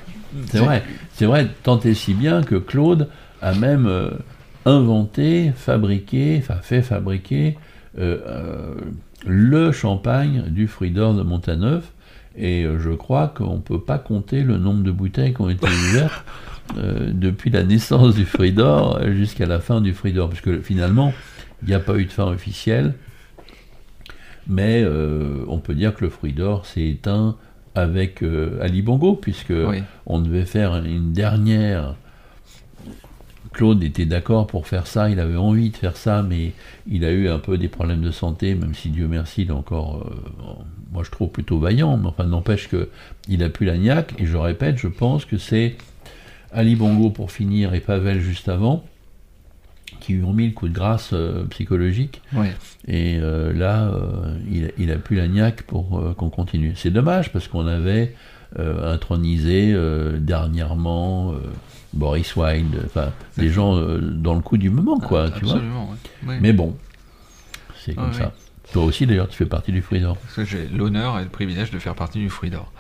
c'est 0.46 0.58
vrai. 0.58 0.82
C'est 1.14 1.26
vrai, 1.26 1.48
tant 1.62 1.80
et 1.80 1.94
si 1.94 2.14
bien 2.14 2.42
que 2.42 2.56
Claude 2.56 3.08
a 3.42 3.54
même 3.54 3.86
euh, 3.86 4.10
inventé, 4.64 5.52
fabriqué, 5.54 6.40
enfin 6.42 6.60
fait 6.62 6.82
fabriquer 6.82 7.56
euh, 7.98 8.18
euh, 8.26 8.74
le 9.26 9.72
champagne 9.72 10.44
du 10.48 10.68
fruit 10.68 10.90
d'or 10.90 11.14
de 11.14 11.22
Montaneuf. 11.22 11.92
Et 12.40 12.64
je 12.78 12.90
crois 12.90 13.26
qu'on 13.26 13.56
ne 13.56 13.60
peut 13.60 13.80
pas 13.80 13.98
compter 13.98 14.44
le 14.44 14.58
nombre 14.58 14.84
de 14.84 14.92
bouteilles 14.92 15.34
qui 15.34 15.40
ont 15.40 15.50
été 15.50 15.66
ouvertes 15.66 16.24
euh, 16.76 17.10
depuis 17.12 17.50
la 17.50 17.64
naissance 17.64 18.14
du 18.14 18.24
fruit 18.24 18.52
d'or 18.52 19.00
jusqu'à 19.08 19.46
la 19.46 19.60
fin 19.60 19.80
du 19.80 19.92
fruit 19.92 20.12
d'or. 20.12 20.28
Parce 20.28 20.40
que 20.40 20.60
finalement, 20.60 21.12
il 21.62 21.68
n'y 21.68 21.74
a 21.74 21.80
pas 21.80 21.96
eu 21.96 22.04
de 22.04 22.12
fin 22.12 22.26
officielle. 22.26 22.94
Mais 24.46 24.82
euh, 24.82 25.44
on 25.48 25.58
peut 25.58 25.74
dire 25.74 25.94
que 25.94 26.04
le 26.04 26.10
fruit 26.10 26.32
d'or 26.32 26.66
s'est 26.66 26.88
éteint 26.88 27.36
avec 27.74 28.24
Ali 28.60 28.82
Bongo, 28.82 29.14
puisque 29.14 29.52
on 30.06 30.20
devait 30.20 30.46
faire 30.46 30.76
une 30.76 31.12
dernière 31.12 31.94
Claude 33.52 33.82
était 33.82 34.06
d'accord 34.06 34.46
pour 34.46 34.66
faire 34.66 34.86
ça, 34.86 35.10
il 35.10 35.20
avait 35.20 35.36
envie 35.36 35.70
de 35.70 35.76
faire 35.76 35.96
ça, 35.96 36.22
mais 36.22 36.52
il 36.86 37.04
a 37.04 37.10
eu 37.10 37.28
un 37.28 37.40
peu 37.40 37.58
des 37.58 37.68
problèmes 37.68 38.02
de 38.02 38.10
santé, 38.10 38.54
même 38.54 38.74
si 38.74 38.90
Dieu 38.90 39.08
merci, 39.08 39.42
il 39.42 39.48
est 39.48 39.52
encore, 39.52 40.06
euh, 40.06 40.64
moi 40.92 41.02
je 41.02 41.10
trouve 41.10 41.30
plutôt 41.30 41.58
vaillant, 41.58 41.96
mais 41.96 42.06
enfin 42.06 42.24
n'empêche 42.24 42.68
qu'il 42.68 43.42
a 43.42 43.48
pu 43.48 43.64
la 43.64 43.76
niaque, 43.76 44.14
et 44.18 44.26
je 44.26 44.36
répète, 44.36 44.78
je 44.78 44.88
pense 44.88 45.24
que 45.24 45.38
c'est 45.38 45.76
Ali 46.52 46.76
Bongo 46.76 47.10
pour 47.10 47.30
finir 47.30 47.74
et 47.74 47.80
Pavel 47.80 48.20
juste 48.20 48.48
avant, 48.48 48.84
qui 50.00 50.14
lui 50.14 50.24
ont 50.24 50.32
mis 50.32 50.46
le 50.46 50.52
coup 50.52 50.68
de 50.68 50.74
grâce 50.74 51.10
euh, 51.12 51.44
psychologique. 51.46 52.22
Et 52.86 53.18
euh, 53.20 53.52
là, 53.52 53.92
il, 54.50 54.72
il, 54.78 54.90
a 54.90 54.96
pu 54.96 55.14
la 55.14 55.28
niaque 55.28 55.62
pour 55.62 56.14
qu'on 56.16 56.30
continue. 56.30 56.72
C'est 56.76 56.90
dommage 56.90 57.32
parce 57.32 57.48
qu'on 57.48 57.66
avait 57.66 58.14
intronisé 58.56 59.76
dernièrement 60.20 61.34
Boris 61.92 62.36
Wilde, 62.36 62.82
enfin, 62.86 63.12
des 63.36 63.50
gens 63.50 63.76
euh, 63.76 63.98
dans 64.00 64.34
le 64.34 64.40
coup 64.40 64.56
du 64.56 64.70
moment, 64.70 64.98
quoi, 64.98 65.30
tu 65.30 65.44
vois. 65.44 65.60
Mais 66.22 66.52
bon, 66.52 66.76
c'est 67.84 67.94
comme 67.94 68.12
ça. 68.12 68.32
Toi 68.72 68.84
aussi, 68.84 69.06
d'ailleurs, 69.06 69.28
tu 69.28 69.36
fais 69.36 69.46
partie 69.46 69.72
du 69.72 69.80
Fruit 69.80 70.00
d'Or. 70.00 70.18
J'ai 70.36 70.68
l'honneur 70.68 71.18
et 71.18 71.22
le 71.22 71.30
privilège 71.30 71.70
de 71.70 71.78
faire 71.78 71.94
partie 71.94 72.18
du 72.18 72.28
Fruit 72.28 72.50
d'Or. 72.50 72.70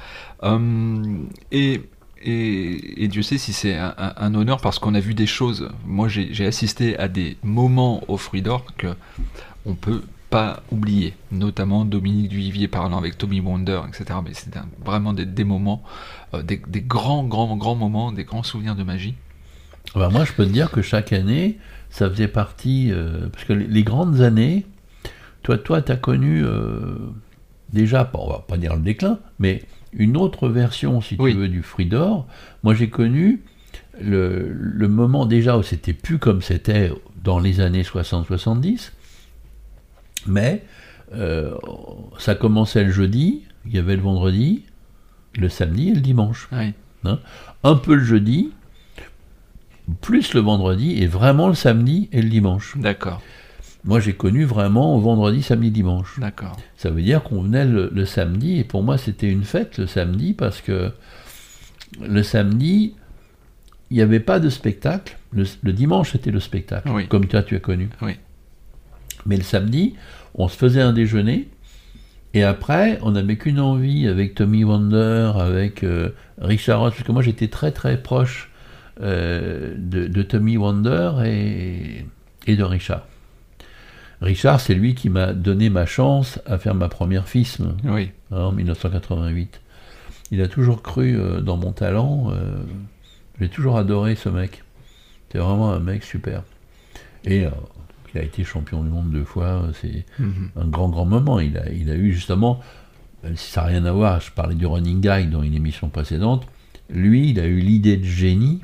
Hum, 0.42 1.28
et, 1.50 1.82
et, 2.22 3.08
Dieu 3.08 3.22
sait 3.22 3.38
si 3.38 3.52
c'est 3.52 3.76
un, 3.76 4.34
honneur 4.34 4.60
parce 4.60 4.78
qu'on 4.78 4.94
a 4.94 5.00
vu 5.00 5.14
des 5.14 5.26
choses. 5.26 5.70
Moi, 5.86 6.08
j'ai 6.08 6.46
assisté 6.46 6.98
à 6.98 7.08
des 7.08 7.36
moments 7.42 8.02
au 8.08 8.16
Fruit 8.16 8.42
d'Or 8.42 8.64
que 8.76 8.88
on 9.66 9.74
peut 9.74 10.02
pas 10.30 10.62
oublier, 10.70 11.14
notamment 11.32 11.84
Dominique 11.84 12.28
Duvivier 12.28 12.68
parlant 12.68 12.98
avec 12.98 13.16
Tommy 13.16 13.40
Wonder, 13.40 13.80
etc. 13.88 14.20
Mais 14.24 14.34
c'était 14.34 14.60
vraiment 14.84 15.12
des, 15.14 15.44
moments, 15.44 15.82
euh, 16.34 16.42
des, 16.42 16.58
grands, 16.58 17.24
grands, 17.24 17.56
grands 17.56 17.74
moments, 17.74 18.12
des 18.12 18.24
grands 18.24 18.42
souvenirs 18.42 18.76
de 18.76 18.82
magie. 18.82 19.14
Alors 19.94 20.12
moi, 20.12 20.24
je 20.24 20.32
peux 20.32 20.44
te 20.44 20.50
dire 20.50 20.70
que 20.70 20.82
chaque 20.82 21.12
année, 21.12 21.58
ça 21.90 22.10
faisait 22.10 22.28
partie, 22.28 22.90
euh, 22.92 23.28
parce 23.32 23.44
que 23.44 23.54
les, 23.54 23.82
grandes 23.82 24.20
années, 24.20 24.66
toi, 25.42 25.56
toi, 25.56 25.80
as 25.88 25.96
connu 25.96 26.44
euh, 26.44 26.98
déjà, 27.72 28.10
on 28.12 28.30
va 28.30 28.44
pas 28.46 28.58
dire 28.58 28.76
le 28.76 28.82
déclin, 28.82 29.18
mais 29.38 29.62
une 29.92 30.16
autre 30.16 30.48
version, 30.48 31.00
si 31.00 31.16
tu 31.16 31.32
veux, 31.32 31.48
du 31.48 31.62
fruit 31.62 31.86
d'or. 31.86 32.26
Moi, 32.62 32.74
j'ai 32.74 32.90
connu 32.90 33.42
le, 34.00 34.52
le 34.52 34.88
moment 34.88 35.26
déjà 35.26 35.56
où 35.56 35.62
c'était 35.62 35.92
plus 35.92 36.18
comme 36.18 36.42
c'était 36.42 36.92
dans 37.22 37.38
les 37.38 37.60
années 37.60 37.82
60-70 37.82 38.92
mais 40.26 40.64
euh, 41.14 41.54
ça 42.18 42.34
commençait 42.34 42.84
le 42.84 42.90
jeudi, 42.90 43.42
il 43.66 43.74
y 43.74 43.78
avait 43.78 43.96
le 43.96 44.02
vendredi, 44.02 44.64
le 45.36 45.48
samedi 45.48 45.90
et 45.90 45.94
le 45.94 46.00
dimanche. 46.00 46.48
Hein. 46.52 47.20
un 47.64 47.74
peu 47.76 47.94
le 47.94 48.04
jeudi, 48.04 48.50
plus 50.00 50.34
le 50.34 50.40
vendredi, 50.40 51.02
et 51.02 51.06
vraiment 51.06 51.48
le 51.48 51.54
samedi 51.54 52.08
et 52.12 52.20
le 52.20 52.28
dimanche. 52.28 52.76
D'accord. 52.76 53.22
Moi, 53.84 54.00
j'ai 54.00 54.12
connu 54.12 54.44
vraiment 54.44 54.98
vendredi, 54.98 55.42
samedi, 55.42 55.70
dimanche. 55.70 56.18
D'accord. 56.18 56.56
Ça 56.76 56.90
veut 56.90 57.02
dire 57.02 57.22
qu'on 57.22 57.42
venait 57.42 57.64
le, 57.64 58.04
samedi, 58.04 58.58
et 58.58 58.64
pour 58.64 58.82
moi, 58.82 58.98
c'était 58.98 59.30
une 59.30 59.44
fête 59.44 59.78
le 59.78 59.86
samedi, 59.86 60.34
parce 60.34 60.60
que 60.60 60.90
le 62.00 62.22
samedi, 62.22 62.94
il 63.90 63.96
n'y 63.96 64.02
avait 64.02 64.20
pas 64.20 64.40
de 64.40 64.50
spectacle. 64.50 65.16
Le, 65.32 65.72
dimanche, 65.72 66.12
c'était 66.12 66.30
le 66.30 66.40
spectacle, 66.40 66.90
comme 67.08 67.26
toi, 67.26 67.42
tu 67.42 67.56
as 67.56 67.60
connu. 67.60 67.88
Oui. 68.02 68.16
Mais 69.26 69.36
le 69.36 69.42
samedi, 69.42 69.94
on 70.34 70.48
se 70.48 70.56
faisait 70.56 70.80
un 70.80 70.92
déjeuner, 70.92 71.48
et 72.34 72.44
après, 72.44 72.98
on 73.02 73.12
n'avait 73.12 73.36
qu'une 73.36 73.60
envie 73.60 74.06
avec 74.06 74.34
Tommy 74.34 74.64
Wonder, 74.64 75.32
avec 75.38 75.82
euh, 75.82 76.10
Richard 76.38 76.80
Ross, 76.80 76.92
parce 76.94 77.06
que 77.06 77.12
moi 77.12 77.22
j'étais 77.22 77.48
très 77.48 77.72
très 77.72 77.96
proche 77.96 78.50
euh, 79.00 79.74
de, 79.76 80.22
Tommy 80.22 80.56
Wonder 80.56 81.12
et, 81.24 82.04
et, 82.46 82.56
de 82.56 82.64
Richard. 82.64 83.06
Richard, 84.20 84.60
c'est 84.60 84.74
lui 84.74 84.94
qui 84.94 85.10
m'a 85.10 85.32
donné 85.32 85.70
ma 85.70 85.86
chance 85.86 86.40
à 86.46 86.58
faire 86.58 86.74
ma 86.74 86.88
première 86.88 87.28
FISM 87.28 87.76
oui. 87.84 88.10
Hein, 88.32 88.42
en 88.42 88.52
1988. 88.52 89.60
Il 90.30 90.42
a 90.42 90.48
toujours 90.48 90.82
cru 90.82 91.18
euh, 91.18 91.40
dans 91.40 91.56
mon 91.56 91.72
talent. 91.72 92.32
J'ai 93.40 93.48
toujours 93.48 93.78
adoré 93.78 94.16
ce 94.16 94.28
mec. 94.28 94.64
C'est 95.30 95.38
vraiment 95.38 95.72
un 95.72 95.78
mec 95.78 96.02
super. 96.02 96.42
Et 97.24 97.46
il 98.14 98.20
a 98.20 98.24
été 98.24 98.44
champion 98.44 98.82
du 98.82 98.90
monde 98.90 99.10
deux 99.10 99.24
fois, 99.24 99.68
c'est 99.80 100.04
mhm. 100.18 100.50
un 100.56 100.66
grand, 100.66 100.88
grand 100.88 101.04
moment. 101.04 101.40
Il 101.40 101.56
a, 101.58 101.70
il 101.70 101.90
a 101.90 101.94
eu 101.94 102.12
justement, 102.12 102.60
même 103.22 103.36
si 103.36 103.50
ça 103.50 103.62
n'a 103.62 103.68
rien 103.68 103.84
à 103.84 103.92
voir, 103.92 104.20
je 104.20 104.32
parlais 104.32 104.54
du 104.54 104.66
running 104.66 105.00
guy 105.00 105.26
dans 105.26 105.42
une 105.42 105.54
émission 105.54 105.88
précédente, 105.88 106.46
lui, 106.90 107.30
il 107.30 107.40
a 107.40 107.46
eu 107.46 107.58
l'idée 107.58 107.96
de 107.96 108.04
génie, 108.04 108.62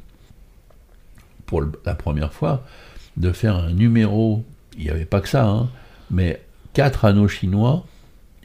pour 1.46 1.62
la 1.84 1.94
première 1.94 2.32
fois, 2.32 2.64
de 3.16 3.32
faire 3.32 3.56
un 3.56 3.70
numéro, 3.70 4.44
il 4.76 4.84
n'y 4.84 4.90
avait 4.90 5.04
pas 5.04 5.20
que 5.20 5.28
ça, 5.28 5.46
hein, 5.46 5.68
mais 6.10 6.40
quatre 6.72 7.04
anneaux 7.04 7.28
chinois, 7.28 7.84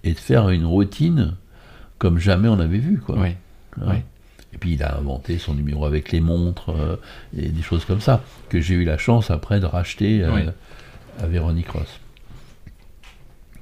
et 0.03 0.13
de 0.13 0.19
faire 0.19 0.49
une 0.49 0.65
routine 0.65 1.35
comme 1.97 2.19
jamais 2.19 2.47
on 2.47 2.59
avait 2.59 2.77
vu. 2.77 2.99
Quoi. 2.99 3.17
Hein. 3.81 3.97
Et 4.53 4.57
puis 4.57 4.73
il 4.73 4.83
a 4.83 4.97
inventé 4.97 5.37
son 5.37 5.53
numéro 5.53 5.85
avec 5.85 6.11
les 6.11 6.21
montres 6.21 6.69
euh, 6.69 6.95
et 7.37 7.49
des 7.49 7.61
choses 7.61 7.85
comme 7.85 8.01
ça, 8.01 8.23
que 8.49 8.61
j'ai 8.61 8.75
eu 8.75 8.85
la 8.85 8.97
chance 8.97 9.29
après 9.29 9.59
de 9.59 9.65
racheter. 9.65 10.23
Euh, 10.23 10.51
à 11.21 11.27
Véronique 11.27 11.69
Ross. 11.69 11.99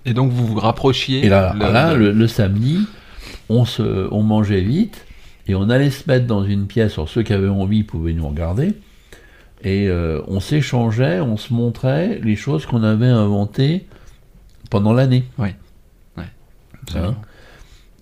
Et 0.05 0.13
donc 0.13 0.31
vous 0.31 0.45
vous 0.45 0.59
rapprochiez 0.59 1.25
Et 1.25 1.29
là, 1.29 1.95
le, 1.95 2.27
samedi, 2.27 2.79
on, 3.50 3.65
se, 3.65 4.07
on 4.12 4.24
mangeait 4.24 4.62
vite 4.62 5.05
et 5.47 5.55
on 5.55 5.69
allait 5.69 5.89
se 5.89 6.09
mettre 6.09 6.27
dans 6.27 6.43
une 6.43 6.67
pièce. 6.67 6.93
Alors 6.93 7.09
ceux 7.09 7.24
qui 7.24 7.33
avaient 7.33 7.47
envie 7.47 7.83
pouvaient 7.83 8.13
nous 8.13 8.27
regarder. 8.27 8.74
Et 9.63 9.87
euh, 9.87 10.21
on 10.27 10.39
s'échangeait, 10.39 11.19
on 11.19 11.37
se 11.37 11.53
montrait 11.53 12.19
les 12.23 12.35
choses 12.35 12.65
qu'on 12.65 12.83
avait 12.83 13.07
inventées 13.07 13.85
pendant 14.69 14.93
l'année. 14.93 15.23
Oui. 15.37 15.49
Hein 16.95 17.15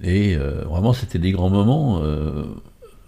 et 0.04 0.36
euh, 0.36 0.64
vraiment, 0.70 0.94
c'était 0.94 1.18
des 1.18 1.32
grands 1.32 1.50
moments. 1.50 2.02
Euh, 2.04 2.44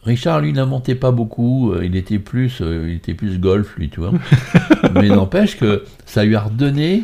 Richard, 0.03 0.41
lui, 0.41 0.53
n'inventait 0.53 0.95
pas 0.95 1.11
beaucoup. 1.11 1.73
Il 1.83 1.95
était 1.95 2.17
plus, 2.17 2.61
il 2.61 2.93
était 2.93 3.13
plus 3.13 3.39
golf, 3.39 3.75
lui, 3.77 3.89
tu 3.89 3.99
vois. 3.99 4.13
Mais 4.95 5.09
n'empêche 5.09 5.57
que 5.57 5.83
ça 6.05 6.23
lui 6.23 6.35
a 6.35 6.41
redonné. 6.41 7.03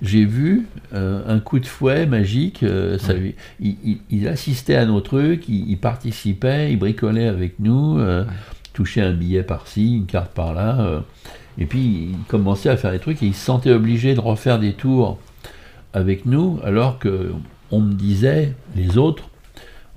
J'ai 0.00 0.24
vu 0.24 0.66
un 0.92 1.38
coup 1.40 1.58
de 1.58 1.66
fouet 1.66 2.06
magique. 2.06 2.64
ça 2.98 3.12
il, 3.60 4.28
assistait 4.28 4.76
à 4.76 4.86
nos 4.86 5.00
trucs, 5.00 5.48
il, 5.48 5.76
participait, 5.76 6.72
il 6.72 6.78
bricolait 6.78 7.28
avec 7.28 7.58
nous, 7.58 8.00
touchait 8.72 9.02
un 9.02 9.12
billet 9.12 9.42
par-ci, 9.42 9.96
une 9.96 10.06
carte 10.06 10.32
par-là. 10.32 11.02
et 11.58 11.66
puis 11.66 12.10
il 12.12 12.16
commençait 12.28 12.68
à 12.68 12.76
faire 12.76 12.92
des 12.92 12.98
trucs 12.98 13.22
et 13.22 13.26
il 13.26 13.34
se 13.34 13.44
sentait 13.44 13.72
obligé 13.72 14.14
de 14.14 14.20
refaire 14.20 14.58
des 14.58 14.72
tours 14.72 15.18
avec 15.92 16.26
nous, 16.26 16.58
alors 16.64 16.98
que 16.98 17.32
on 17.70 17.80
me 17.80 17.94
disait, 17.94 18.54
les 18.76 18.98
autres, 18.98 19.24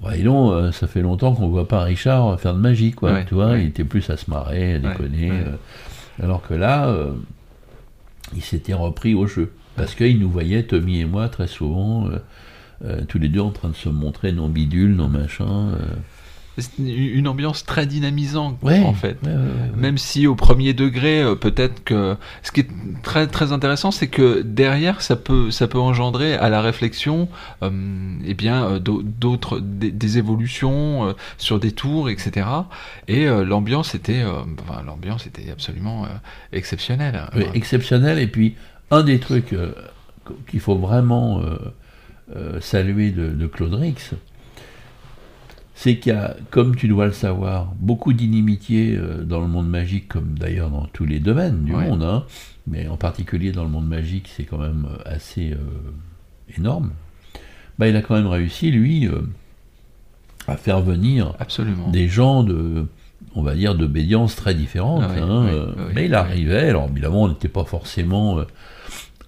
Ouais, 0.03 0.19
non, 0.19 0.51
euh, 0.51 0.71
ça 0.71 0.87
fait 0.87 1.01
longtemps 1.01 1.33
qu'on 1.33 1.47
voit 1.47 1.67
pas 1.67 1.81
Richard 1.81 2.39
faire 2.39 2.53
de 2.53 2.59
magie, 2.59 2.91
quoi. 2.91 3.23
tu 3.23 3.33
vois, 3.33 3.57
il 3.57 3.67
était 3.67 3.83
plus 3.83 4.09
à 4.09 4.17
se 4.17 4.29
marrer, 4.29 4.75
à 4.75 4.79
déconner. 4.79 5.31
Euh. 5.31 6.23
alors 6.23 6.41
que 6.41 6.53
là, 6.53 6.87
euh, 6.87 7.11
il 8.35 8.41
s'était 8.41 8.73
repris 8.73 9.13
au 9.13 9.25
jeu. 9.25 9.51
Parce 9.75 9.95
qu'il 9.95 10.19
nous 10.19 10.29
voyait, 10.29 10.63
Tommy 10.63 10.99
et 11.01 11.05
moi, 11.05 11.27
très 11.27 11.47
souvent, 11.47 12.07
tous 13.09 13.19
les 13.19 13.27
deux 13.27 13.41
en 13.41 13.51
train 13.51 13.67
de 13.67 13.75
se 13.75 13.89
montrer 13.89 14.31
nos 14.31 14.47
bidules, 14.47 14.95
nos 14.95 15.09
machins. 15.09 15.71
Une 16.79 17.27
ambiance 17.27 17.65
très 17.65 17.85
dynamisante 17.85 18.57
en 18.63 18.93
fait. 18.93 19.17
Même 19.75 19.97
si 19.97 20.25
au 20.27 20.35
premier 20.35 20.73
degré, 20.73 21.21
euh, 21.21 21.35
peut-être 21.35 21.83
que 21.83 22.15
ce 22.43 22.51
qui 22.51 22.61
est 22.61 22.69
très 23.03 23.27
très 23.27 23.51
intéressant, 23.51 23.91
c'est 23.91 24.07
que 24.07 24.41
derrière, 24.41 25.01
ça 25.01 25.15
peut 25.15 25.51
ça 25.51 25.67
peut 25.67 25.79
engendrer 25.79 26.35
à 26.35 26.49
la 26.49 26.61
réflexion, 26.61 27.27
euh, 27.61 27.69
eh 28.25 28.33
bien 28.33 28.65
euh, 28.65 28.79
d'autres 28.79 29.59
des, 29.59 30.17
évolutions 30.17 31.13
sur 31.37 31.59
des 31.59 31.71
tours, 31.71 32.09
etc. 32.09 32.47
Et 33.07 33.25
l'ambiance 33.25 33.95
était 33.95 34.23
enfin, 34.23 34.81
l'ambiance 34.85 35.27
était 35.27 35.51
absolument 35.51 36.07
exceptionnelle. 36.53 37.23
Oui, 37.35 37.43
exceptionnelle. 37.53 38.19
Et 38.19 38.27
puis 38.27 38.55
un 38.91 39.03
des 39.03 39.19
trucs 39.19 39.53
qu'il 40.47 40.59
faut 40.59 40.77
vraiment 40.77 41.41
saluer 42.61 43.11
de, 43.11 43.29
de 43.29 43.47
Claude 43.47 43.73
Rix, 43.73 44.13
c'est 45.75 45.97
qu'il 45.97 46.13
y 46.13 46.15
a, 46.15 46.35
comme 46.49 46.75
tu 46.75 46.87
dois 46.87 47.05
le 47.05 47.11
savoir, 47.11 47.73
beaucoup 47.79 48.13
d'inimitié 48.13 48.95
euh, 48.95 49.23
dans 49.23 49.41
le 49.41 49.47
monde 49.47 49.69
magique, 49.69 50.07
comme 50.07 50.37
d'ailleurs 50.39 50.69
dans 50.69 50.87
tous 50.87 51.05
les 51.05 51.19
domaines 51.19 51.63
du 51.63 51.73
monde, 51.73 52.01
hein. 52.01 52.23
mais 52.65 52.87
en 52.87 52.97
particulier 52.97 53.51
dans 53.51 53.63
le 53.63 53.69
monde 53.69 53.87
magique, 53.87 54.31
c'est 54.35 54.45
quand 54.45 54.57
même 54.57 54.87
euh, 54.89 55.01
assez 55.05 55.51
euh, 55.51 56.57
énorme, 56.57 56.91
bah, 57.77 57.89
il 57.89 57.95
a 57.95 58.01
quand 58.01 58.15
même 58.15 58.27
réussi, 58.27 58.71
lui, 58.71 59.05
euh, 59.05 59.21
à 60.47 60.55
faire 60.55 60.79
venir 60.79 61.33
Absolument. 61.39 61.89
des 61.89 62.07
gens 62.07 62.43
de, 62.43 62.85
on 63.35 63.41
va 63.41 63.53
dire, 63.53 63.75
d'obédience 63.75 64.35
très 64.37 64.55
différente. 64.55 65.03
Ah 65.05 65.11
oui, 65.13 65.21
hein, 65.21 65.43
oui, 65.43 65.51
euh, 65.53 65.65
oui, 65.77 65.93
mais 65.93 66.05
il 66.05 66.15
arrivait, 66.15 66.69
alors 66.69 66.87
évidemment, 66.89 67.23
on 67.23 67.27
n'était 67.27 67.49
pas 67.49 67.65
forcément 67.65 68.39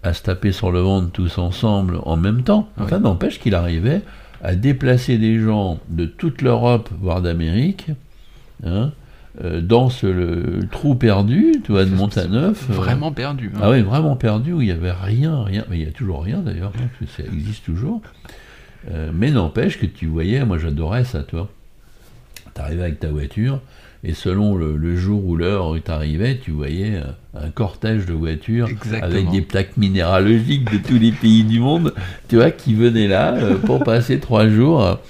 à 0.01 0.13
se 0.13 0.23
taper 0.23 0.53
sur 0.53 0.71
le 0.71 0.79
ventre 0.79 1.11
tous 1.11 1.37
ensemble 1.39 1.99
en 2.03 2.15
même 2.15 2.43
temps. 2.43 2.69
Enfin, 2.77 2.99
n'empêche 2.99 3.39
qu'il 3.39 3.53
arrivait 3.53 4.01
à 4.43 4.55
déplacer 4.55 5.17
des 5.17 5.39
gens 5.39 5.79
de 5.89 6.05
toute 6.05 6.41
l'Europe, 6.41 6.89
voire 7.01 7.21
d'Amérique, 7.21 7.87
hein, 8.63 8.91
euh, 9.43 9.61
dans 9.61 9.89
ce 9.89 10.07
le, 10.07 10.59
trou 10.71 10.95
perdu, 10.95 11.53
tu 11.63 11.71
vois, 11.71 11.85
de 11.85 11.91
Montaneuf. 11.91 12.69
euh, 12.69 12.73
Vraiment 12.73 13.11
perdu. 13.11 13.51
hein. 13.55 13.59
ah 13.61 13.69
oui, 13.71 13.81
vraiment 13.81 14.15
perdu, 14.15 14.53
où 14.53 14.61
il 14.61 14.65
n'y 14.65 14.71
avait 14.71 14.91
rien, 14.91 15.43
rien. 15.43 15.63
Mais 15.69 15.77
il 15.77 15.83
n'y 15.83 15.89
a 15.89 15.91
toujours 15.91 16.23
rien 16.23 16.39
d'ailleurs, 16.39 16.71
hein, 16.75 16.87
parce 16.99 17.11
que 17.11 17.21
ça 17.23 17.27
existe 17.27 17.65
toujours. 17.65 18.01
Euh, 18.91 19.11
mais 19.13 19.31
n'empêche 19.31 19.79
que 19.79 19.85
tu 19.85 20.05
voyais, 20.07 20.45
moi 20.45 20.57
j'adorais 20.57 21.03
ça, 21.03 21.23
toi. 21.23 21.49
Tu 22.55 22.61
arrivais 22.61 22.83
avec 22.83 22.99
ta 22.99 23.09
voiture, 23.09 23.59
et 24.07 24.13
selon 24.13 24.55
le, 24.55 24.77
le 24.77 24.95
jour 24.95 25.25
ou 25.25 25.35
l'heure 25.35 25.67
où 25.67 25.77
tu 25.77 25.91
arrivais, 25.91 26.37
tu 26.37 26.51
voyais 26.51 26.97
un, 26.97 27.39
un 27.45 27.49
cortège 27.49 28.05
de 28.05 28.13
voitures 28.13 28.67
Exactement. 28.69 29.03
avec 29.05 29.29
des 29.29 29.41
plaques 29.41 29.75
minéralogiques 29.77 30.71
de 30.71 30.77
tous 30.77 30.97
les 30.97 31.11
pays 31.11 31.43
du 31.43 31.59
monde, 31.59 31.93
tu 32.29 32.37
vois, 32.37 32.51
qui 32.51 32.73
venaient 32.73 33.07
là 33.09 33.33
euh, 33.35 33.57
pour 33.57 33.83
passer 33.83 34.19
trois 34.19 34.47
jours 34.47 34.81
à, 34.83 35.01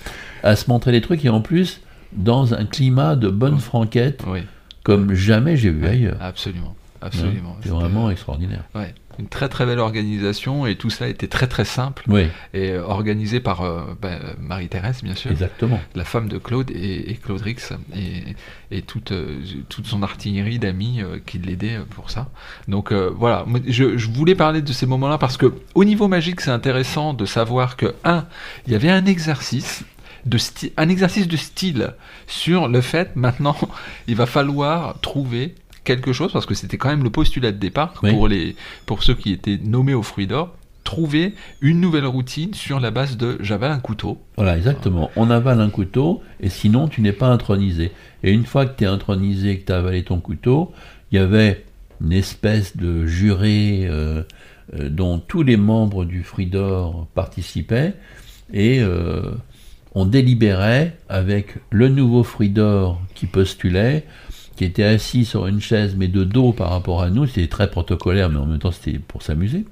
à 0.44 0.56
se 0.56 0.70
montrer 0.70 0.92
les 0.92 1.02
trucs, 1.02 1.24
et 1.24 1.30
en 1.30 1.42
plus, 1.42 1.82
dans 2.12 2.54
un 2.56 2.66
climat 2.66 3.16
de 3.16 3.30
bonne 3.30 3.60
franquette, 3.60 4.24
Oui, 4.28 4.40
comme 4.84 5.14
jamais 5.14 5.58
j'ai 5.58 5.70
vu 5.70 5.86
ailleurs. 5.86 6.18
absolument. 6.20 6.74
Absolument. 7.00 7.56
C'est 7.62 7.70
vraiment 7.70 8.10
extraordinaire. 8.10 8.64
ouais, 8.74 8.96
une 9.20 9.28
très 9.28 9.50
très 9.50 9.66
belle 9.66 9.80
organisation 9.80 10.66
et 10.66 10.76
tout 10.76 10.90
ça 10.90 11.08
était 11.08 11.28
très 11.28 11.48
très 11.48 11.66
simple 11.66 12.04
Oui, 12.08 12.28
et 12.54 12.72
euh, 12.72 12.84
organisé 12.84 13.40
par 13.40 13.62
euh, 13.62 13.82
ben, 14.02 14.20
Marie-Thérèse, 14.40 15.04
bien 15.04 15.16
sûr. 15.16 15.32
exactement. 15.32 15.80
la 15.96 16.04
femme 16.04 16.28
de 16.28 16.38
Claude 16.38 16.72
et, 16.72 17.12
et 17.12 17.16
Claude 17.16 17.42
Rix 17.42 17.74
et, 17.96 18.36
et 18.72 18.82
toute, 18.82 19.12
euh, 19.12 19.40
toute 19.70 19.88
son 19.88 20.04
artillerie 20.04 20.60
d'amis 20.60 21.02
qui 21.26 21.40
l'aidaient 21.40 21.80
pour 21.92 22.10
ça. 22.10 22.30
Donc 22.68 22.92
voilà, 22.92 23.46
je, 23.68 23.98
je 23.98 24.10
voulais 24.10 24.36
parler 24.36 24.62
de 24.62 24.72
ces 24.72 24.86
moments-là 24.86 25.18
parce 25.18 25.38
que 25.38 25.54
au 25.76 25.84
niveau 25.84 26.08
magique, 26.08 26.42
c'est 26.42 26.52
intéressant 26.52 27.14
de 27.14 27.26
savoir 27.26 27.78
que 27.78 27.94
un, 28.04 28.26
il 28.66 28.74
y 28.74 28.76
avait 28.76 28.90
un 28.90 29.06
exercice 29.06 29.84
de 30.26 30.38
un 30.78 30.90
exercice 30.90 31.28
de 31.28 31.38
style 31.38 31.94
sur 32.28 32.68
le 32.68 32.82
fait 32.82 33.16
maintenant 33.16 33.56
il 34.08 34.16
va 34.16 34.26
falloir 34.26 35.00
trouver 35.00 35.56
quelque 35.88 36.14
chose 36.14 36.32
parce 36.34 36.46
que 36.46 36.54
c'était 36.54 36.78
quand 36.78 36.90
même 36.90 37.04
le 37.04 37.10
postulat 37.10 37.52
de 37.52 37.58
départ 37.58 37.94
Oui. 38.04 38.12
pour 38.12 38.28
les 38.28 38.56
pour 38.86 39.04
ceux 39.04 39.16
qui 39.16 39.32
étaient 39.32 39.60
nommés 39.64 39.94
au 39.94 40.04
fruit 40.04 40.28
d'or 40.28 40.54
trouver 40.88 41.34
une 41.60 41.82
nouvelle 41.82 42.06
routine 42.06 42.54
sur 42.54 42.80
la 42.80 42.92
base 42.92 43.18
de 43.18 43.38
j'avais 43.42 43.66
un 43.68 43.80
couteau 43.80 44.20
Voilà, 44.38 44.56
exactement. 44.56 45.12
On 45.18 45.30
avale 45.30 45.60
un 45.60 45.70
couteau, 45.70 46.22
et 46.40 46.48
sinon 46.48 46.88
tu 46.88 47.02
n'es 47.02 47.12
pas 47.12 47.28
intronisé. 47.28 47.92
Et 48.24 48.32
une 48.32 48.46
fois 48.46 48.66
que 48.66 48.78
tu 48.78 48.86
es 48.86 48.88
intronisé 48.88 49.50
et 49.50 49.60
que 49.60 49.66
tu 49.66 49.74
as 49.74 49.80
avalé 49.80 50.04
ton 50.04 50.22
couteau, 50.22 50.72
il 51.12 51.18
y 51.18 51.22
avait 51.22 51.66
une 52.00 52.14
espèce 52.14 52.78
de 52.78 53.06
juré 53.06 53.86
euh, 53.90 54.24
euh, 54.80 54.88
dont 54.90 55.20
tous 55.20 55.44
les 55.44 55.58
membres 55.58 56.06
du 56.06 56.24
Fruit 56.24 56.46
d'Or 56.46 57.08
participaient, 57.14 57.94
et 58.54 58.80
euh, 58.80 59.32
on 59.94 60.06
délibérait 60.06 60.96
avec 61.10 61.56
le 61.70 61.90
nouveau 61.90 62.24
Fruit 62.24 62.50
d'Or 62.50 63.02
qui 63.14 63.26
postulait, 63.26 64.06
qui 64.58 64.66
était 64.66 64.84
assis 64.84 65.24
sur 65.24 65.48
une 65.48 65.62
chaise 65.62 65.96
mais 65.96 66.08
de 66.08 66.24
dos 66.24 66.52
par 66.52 66.72
rapport 66.72 67.02
à 67.02 67.10
nous, 67.10 67.28
c'était 67.28 67.48
très 67.48 67.70
protocolaire, 67.70 68.30
mais 68.30 68.40
en 68.40 68.46
même 68.46 68.60
temps 68.60 68.72
c'était 68.72 69.00
pour 69.00 69.22
s'amuser. 69.22 69.66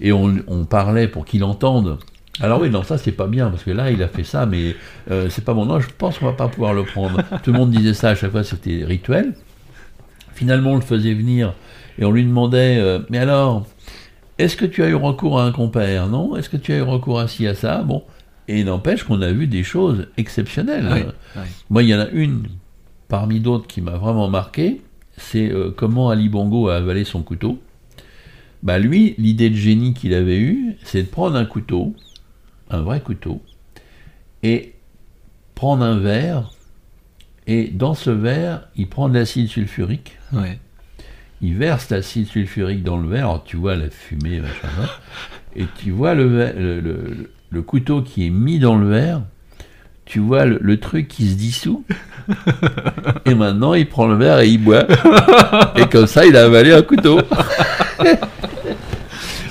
Et 0.00 0.12
on, 0.12 0.36
on 0.48 0.64
parlait 0.64 1.08
pour 1.08 1.24
qu'il 1.24 1.44
entende. 1.44 1.98
Alors 2.40 2.60
oui, 2.60 2.70
non, 2.70 2.82
ça 2.82 2.98
c'est 2.98 3.12
pas 3.12 3.26
bien, 3.26 3.50
parce 3.50 3.62
que 3.62 3.70
là 3.70 3.90
il 3.90 4.02
a 4.02 4.08
fait 4.08 4.24
ça, 4.24 4.46
mais 4.46 4.74
euh, 5.10 5.28
c'est 5.30 5.44
pas 5.44 5.54
bon. 5.54 5.64
Non, 5.66 5.80
je 5.80 5.88
pense 5.96 6.18
qu'on 6.18 6.26
va 6.26 6.32
pas 6.32 6.48
pouvoir 6.48 6.74
le 6.74 6.84
prendre. 6.84 7.22
Tout 7.42 7.52
le 7.52 7.58
monde 7.58 7.70
disait 7.70 7.94
ça 7.94 8.10
à 8.10 8.14
chaque 8.14 8.32
fois, 8.32 8.44
c'était 8.44 8.84
rituel. 8.84 9.34
Finalement, 10.34 10.72
on 10.72 10.76
le 10.76 10.80
faisait 10.82 11.14
venir 11.14 11.54
et 11.98 12.04
on 12.04 12.10
lui 12.10 12.24
demandait 12.24 12.78
euh, 12.78 13.00
Mais 13.10 13.18
alors, 13.18 13.66
est-ce 14.38 14.56
que 14.56 14.64
tu 14.64 14.82
as 14.82 14.88
eu 14.88 14.94
recours 14.94 15.38
à 15.38 15.44
un 15.44 15.52
compère? 15.52 16.08
Non 16.08 16.34
Est-ce 16.36 16.48
que 16.48 16.56
tu 16.56 16.72
as 16.72 16.78
eu 16.78 16.82
recours 16.82 17.20
à 17.20 17.28
ci, 17.28 17.46
à 17.46 17.54
ça? 17.54 17.82
Bon. 17.82 18.02
Et 18.48 18.64
n'empêche 18.64 19.04
qu'on 19.04 19.22
a 19.22 19.30
vu 19.30 19.46
des 19.46 19.62
choses 19.62 20.08
exceptionnelles. 20.16 20.88
Oui, 20.90 21.02
oui. 21.36 21.42
Moi, 21.68 21.82
il 21.82 21.90
y 21.90 21.94
en 21.94 22.00
a 22.00 22.08
une 22.08 22.44
parmi 23.10 23.40
d'autres 23.40 23.66
qui 23.66 23.82
m'a 23.82 23.98
vraiment 23.98 24.28
marqué, 24.30 24.80
c'est 25.18 25.50
euh, 25.52 25.70
comment 25.76 26.08
Ali 26.08 26.30
Bongo 26.30 26.68
a 26.68 26.76
avalé 26.76 27.04
son 27.04 27.22
couteau. 27.22 27.58
Bah 28.62 28.78
lui, 28.78 29.14
l'idée 29.18 29.50
de 29.50 29.56
génie 29.56 29.92
qu'il 29.92 30.14
avait 30.14 30.38
eue, 30.38 30.76
c'est 30.84 31.02
de 31.02 31.08
prendre 31.08 31.36
un 31.36 31.44
couteau, 31.44 31.94
un 32.70 32.80
vrai 32.82 33.00
couteau, 33.00 33.42
et 34.42 34.72
prendre 35.54 35.82
un 35.84 35.98
verre, 35.98 36.50
et 37.46 37.68
dans 37.68 37.94
ce 37.94 38.10
verre, 38.10 38.68
il 38.76 38.86
prend 38.88 39.08
de 39.08 39.14
l'acide 39.18 39.48
sulfurique, 39.48 40.16
Ouais. 40.32 40.58
il 41.40 41.56
verse 41.56 41.90
l'acide 41.90 42.26
sulfurique 42.26 42.82
dans 42.84 42.98
le 42.98 43.08
verre, 43.08 43.24
alors 43.26 43.44
tu 43.44 43.56
vois 43.56 43.76
la 43.76 43.90
fumée, 43.90 44.40
machin, 44.40 44.68
et 45.56 45.64
tu 45.78 45.90
vois 45.90 46.14
le, 46.14 46.24
verre- 46.26 46.54
le, 46.56 46.80
le- 46.80 47.30
le 47.50 47.62
couteau 47.62 48.02
qui 48.02 48.26
est 48.26 48.30
mis 48.30 48.58
dans 48.58 48.76
le 48.76 48.88
verre, 48.88 49.22
tu 50.10 50.18
vois 50.18 50.44
le, 50.44 50.58
le 50.60 50.80
truc 50.80 51.06
qui 51.06 51.30
se 51.30 51.36
dissout, 51.36 51.84
et 53.24 53.34
maintenant 53.36 53.74
il 53.74 53.88
prend 53.88 54.08
le 54.08 54.16
verre 54.16 54.40
et 54.40 54.48
il 54.48 54.58
boit, 54.58 54.84
et 55.76 55.86
comme 55.86 56.08
ça 56.08 56.26
il 56.26 56.36
a 56.36 56.46
avalé 56.46 56.72
un 56.72 56.82
couteau. 56.82 57.20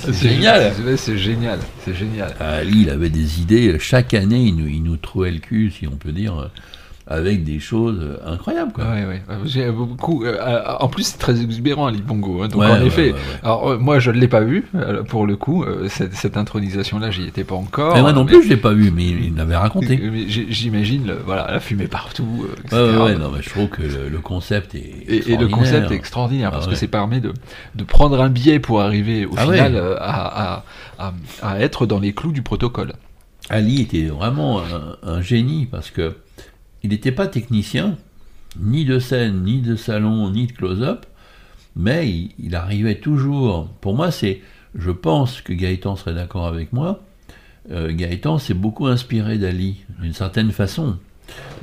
C'est 0.03 0.13
génial. 0.13 0.73
C'est 0.97 1.17
génial. 1.17 1.59
C'est 1.85 1.93
génial. 1.93 2.33
Ali, 2.41 2.81
il 2.81 2.89
avait 2.89 3.09
des 3.09 3.39
idées, 3.39 3.77
chaque 3.79 4.13
année 4.13 4.47
il 4.47 4.55
nous, 4.57 4.67
il 4.67 4.83
nous 4.83 4.97
trouait 4.97 5.31
le 5.31 5.39
cul, 5.39 5.71
si 5.71 5.87
on 5.87 5.95
peut 5.95 6.11
dire, 6.11 6.49
avec 7.11 7.43
des 7.43 7.59
choses 7.59 8.19
incroyables. 8.23 8.71
Quoi. 8.71 8.83
Ouais, 8.85 9.03
ouais. 9.05 9.21
Euh, 9.31 9.37
J'ai 9.43 9.71
beaucoup. 9.71 10.23
euh, 10.23 10.37
euh, 10.39 10.61
en 10.79 10.87
plus, 10.87 11.03
c'est 11.07 11.17
très 11.17 11.41
exubérant, 11.41 11.87
Ali 11.87 12.01
Bongo. 12.03 12.43
hein. 12.43 12.47
donc, 12.49 12.61
Ouais, 12.61 12.67
en 12.67 12.81
effet. 12.85 13.15
Alors, 13.43 13.71
euh, 13.71 13.77
moi, 13.79 13.97
je 13.97 14.11
ne 14.11 14.17
l'ai 14.19 14.27
pas 14.27 14.41
vu, 14.41 14.65
euh, 14.75 15.01
pour 15.03 15.25
le 15.25 15.35
coup. 15.35 15.63
euh, 15.63 15.87
cette, 15.89 16.13
cette 16.13 16.37
intronisation-là, 16.37 17.09
j'y 17.09 17.23
étais 17.27 17.43
pas 17.43 17.55
encore. 17.55 17.97
Et 17.97 18.01
moi 18.01 18.13
non 18.13 18.23
mais- 18.25 18.33
plus, 18.33 18.43
je 18.43 18.49
l'ai 18.49 18.57
pas 18.57 18.73
vu, 18.73 18.91
mais 18.95 19.07
il 19.09 19.33
m'avait 19.33 19.55
raconté. 19.55 19.99
J'imagine, 20.49 21.13
voilà, 21.25 21.51
la 21.51 21.59
fumée 21.59 21.87
partout. 21.87 22.45
euh, 22.73 23.03
Ouais, 23.03 23.11
etc. 23.13 23.23
non, 23.23 23.31
mais 23.35 23.41
je 23.41 23.49
trouve 23.49 23.67
que 23.69 23.81
le, 23.81 24.09
le 24.09 24.19
concept 24.19 24.75
est. 24.75 24.79
Et, 25.07 25.31
et 25.31 25.37
le 25.37 25.47
concept 25.47 25.91
est 25.91 25.95
extraordinaire 25.95 26.49
Ah 26.49 26.55
parce 26.57 26.65
ouais. 26.67 26.73
que 26.73 26.77
c'est 26.77 26.87
permet 26.87 27.19
de, 27.19 27.33
de 27.75 27.83
prendre 27.83 28.21
un 28.21 28.29
biais 28.29 28.59
pour 28.59 28.81
arriver 28.81 29.25
au 29.25 29.33
Ah 29.37 29.41
final 29.47 29.75
euh, 29.75 29.95
à, 29.99 30.53
à, 30.57 30.63
à, 30.99 31.13
à 31.41 31.59
être 31.59 31.85
dans 31.87 31.99
les 31.99 32.13
clous 32.13 32.31
du 32.31 32.41
protocole. 32.43 32.93
Ali 33.49 33.81
était 33.81 34.05
vraiment 34.05 34.59
un, 34.61 34.97
un 35.01 35.21
génie 35.21 35.65
parce 35.65 35.89
que 35.89 36.15
il 36.83 36.89
n'était 36.89 37.11
pas 37.11 37.27
technicien, 37.27 37.97
ni 38.59 38.85
de 38.85 38.99
scène, 38.99 39.43
ni 39.43 39.61
de 39.61 39.75
salon, 39.75 40.29
ni 40.31 40.47
de 40.47 40.51
close-up, 40.51 41.05
mais 41.75 42.29
il, 42.39 42.55
arrivait 42.55 42.99
toujours. 42.99 43.67
Pour 43.81 43.95
moi, 43.95 44.11
c'est, 44.11 44.41
je 44.75 44.91
pense 44.91 45.41
que 45.41 45.53
Gaëtan 45.53 45.95
serait 45.95 46.13
d'accord 46.13 46.47
avec 46.47 46.73
moi. 46.73 47.03
euh, 47.71 47.93
Gaëtan 47.93 48.37
s'est 48.37 48.53
beaucoup 48.53 48.87
inspiré 48.87 49.37
d'Ali 49.37 49.85
d'une 49.99 50.13
certaine 50.13 50.51
façon, 50.51 50.97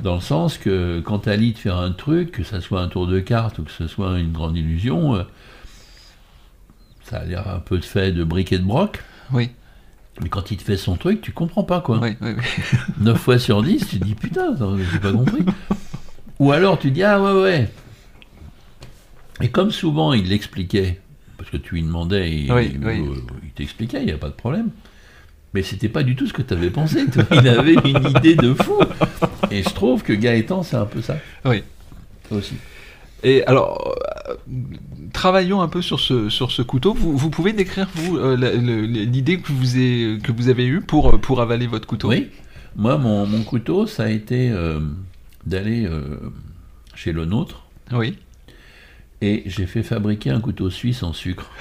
dans 0.01 0.15
le 0.15 0.21
sens 0.21 0.57
que 0.57 1.01
quand 1.01 1.27
Ali 1.27 1.53
te 1.53 1.59
fait 1.59 1.69
un 1.69 1.91
truc, 1.91 2.31
que 2.31 2.43
ce 2.43 2.59
soit 2.59 2.81
un 2.81 2.87
tour 2.87 3.07
de 3.07 3.19
carte 3.19 3.59
ou 3.59 3.63
que 3.63 3.71
ce 3.71 3.87
soit 3.87 4.19
une 4.19 4.31
grande 4.31 4.55
illusion, 4.55 5.15
euh, 5.15 5.23
ça 7.03 7.17
a 7.17 7.25
l'air 7.25 7.47
un 7.47 7.59
peu 7.59 7.77
de 7.77 7.85
fait 7.85 8.11
de 8.11 8.23
briques 8.23 8.53
et 8.53 8.59
de 8.59 8.63
broc. 8.63 9.03
Oui, 9.33 9.49
Mais 10.21 10.29
quand 10.29 10.51
il 10.51 10.57
te 10.57 10.63
fait 10.63 10.77
son 10.77 10.95
truc, 10.95 11.21
tu 11.21 11.31
comprends 11.31 11.63
pas 11.63 11.81
quoi. 11.81 11.99
oui, 12.01 12.15
oui. 12.21 12.31
oui. 12.37 12.43
9 13.01 13.17
fois 13.17 13.39
sur 13.39 13.61
10, 13.61 13.87
tu 13.87 13.99
te 13.99 14.05
dis 14.05 14.15
putain, 14.15 14.55
j'ai 14.91 14.99
pas 14.99 15.11
compris. 15.11 15.43
Ou 16.39 16.51
alors 16.51 16.79
tu 16.79 16.91
dis 16.91 17.03
ah 17.03 17.21
ouais 17.21 17.41
ouais. 17.41 17.69
Et 19.41 19.49
comme 19.49 19.71
souvent 19.71 20.13
il 20.13 20.29
l'expliquait, 20.29 20.99
parce 21.37 21.49
que 21.49 21.57
tu 21.57 21.75
lui 21.75 21.83
demandais, 21.83 22.31
et, 22.31 22.41
il, 22.45 22.51
euh, 22.51 23.15
t'expliquait, 23.55 23.99
il 23.99 24.05
n'y 24.05 24.11
a 24.11 24.17
pas 24.17 24.29
de 24.29 24.33
problème. 24.33 24.69
Mais 25.53 25.63
c'était 25.63 25.89
pas 25.89 26.03
du 26.03 26.15
tout 26.15 26.27
ce 26.27 26.33
que 26.33 26.41
tu 26.41 26.53
avais 26.53 26.69
pensé. 26.69 27.05
toi. 27.07 27.23
Il 27.31 27.47
avait 27.47 27.73
une 27.73 28.05
idée 28.09 28.35
de 28.35 28.53
fou. 28.53 28.79
Et 29.49 29.63
je 29.63 29.69
trouve 29.69 30.03
que 30.03 30.13
Gaëtan, 30.13 30.61
c'est 30.63 30.75
un 30.75 30.85
peu 30.85 31.01
ça 31.01 31.17
oui. 31.45 31.63
aussi. 32.31 32.55
Et 33.23 33.43
alors, 33.45 33.95
euh, 34.29 34.35
travaillons 35.13 35.61
un 35.61 35.67
peu 35.67 35.81
sur 35.81 35.99
ce, 35.99 36.29
sur 36.29 36.51
ce 36.51 36.61
couteau. 36.61 36.93
Vous, 36.93 37.17
vous 37.17 37.29
pouvez 37.29 37.53
décrire, 37.53 37.89
vous, 37.95 38.17
euh, 38.17 38.35
l'idée 38.85 39.39
que 39.39 39.51
vous, 39.51 39.75
avez, 39.75 40.19
que 40.23 40.31
vous 40.31 40.49
avez 40.49 40.65
eue 40.65 40.81
pour, 40.81 41.15
euh, 41.15 41.17
pour 41.17 41.41
avaler 41.41 41.67
votre 41.67 41.87
couteau? 41.87 42.09
Oui. 42.09 42.29
Moi, 42.75 42.97
mon, 42.97 43.25
mon 43.25 43.43
couteau, 43.43 43.87
ça 43.87 44.03
a 44.03 44.09
été 44.09 44.51
euh, 44.51 44.79
d'aller 45.45 45.89
chez 46.93 47.11
le 47.11 47.25
nôtre 47.25 47.65
Oui. 47.91 48.17
et 49.21 49.43
j'ai 49.47 49.65
fait 49.65 49.81
fabriquer 49.81 50.29
un 50.29 50.39
couteau 50.39 50.69
suisse 50.69 51.01
en 51.01 51.13
sucre. 51.13 51.49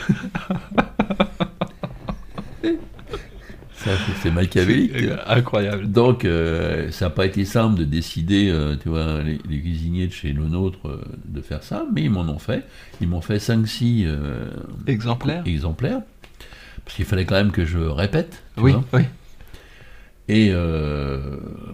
C'est- 4.23 4.31
machiavélique. 4.31 4.93
Incroyable. 5.27 5.87
Donc, 5.91 6.25
euh, 6.25 6.91
ça 6.91 7.07
n'a 7.07 7.11
pas 7.11 7.27
été 7.27 7.45
simple 7.45 7.79
de 7.79 7.85
décider, 7.85 8.49
euh, 8.51 8.77
tu 8.81 8.89
vois, 8.89 9.23
les, 9.23 9.39
les 9.49 9.61
cuisiniers 9.61 10.07
de 10.09 10.13
chez 10.13 10.33
le 10.33 10.45
nôtre 10.47 10.79
euh, 10.89 11.01
de 11.27 11.41
faire 11.41 11.63
ça, 11.63 11.85
mais 11.95 12.03
ils 12.03 12.11
m'en 12.11 12.23
ont 12.29 12.39
fait. 12.39 12.65
Ils 13.01 13.09
m'ont 13.09 13.21
fait 13.21 13.39
5-6 13.39 14.07
Exemplaire 14.87 15.43
exemplaires. 15.47 16.01
parce 16.85 16.97
qu'il 16.97 17.05
fallait 17.05 17.25
quand 17.25 17.37
même 17.37 17.53
que 17.53 17.65
je 17.65 17.79
répète. 17.79 18.43
Oui, 18.59 18.73
vois. 18.73 18.85
oui. 18.95 19.03
Et 20.29 20.53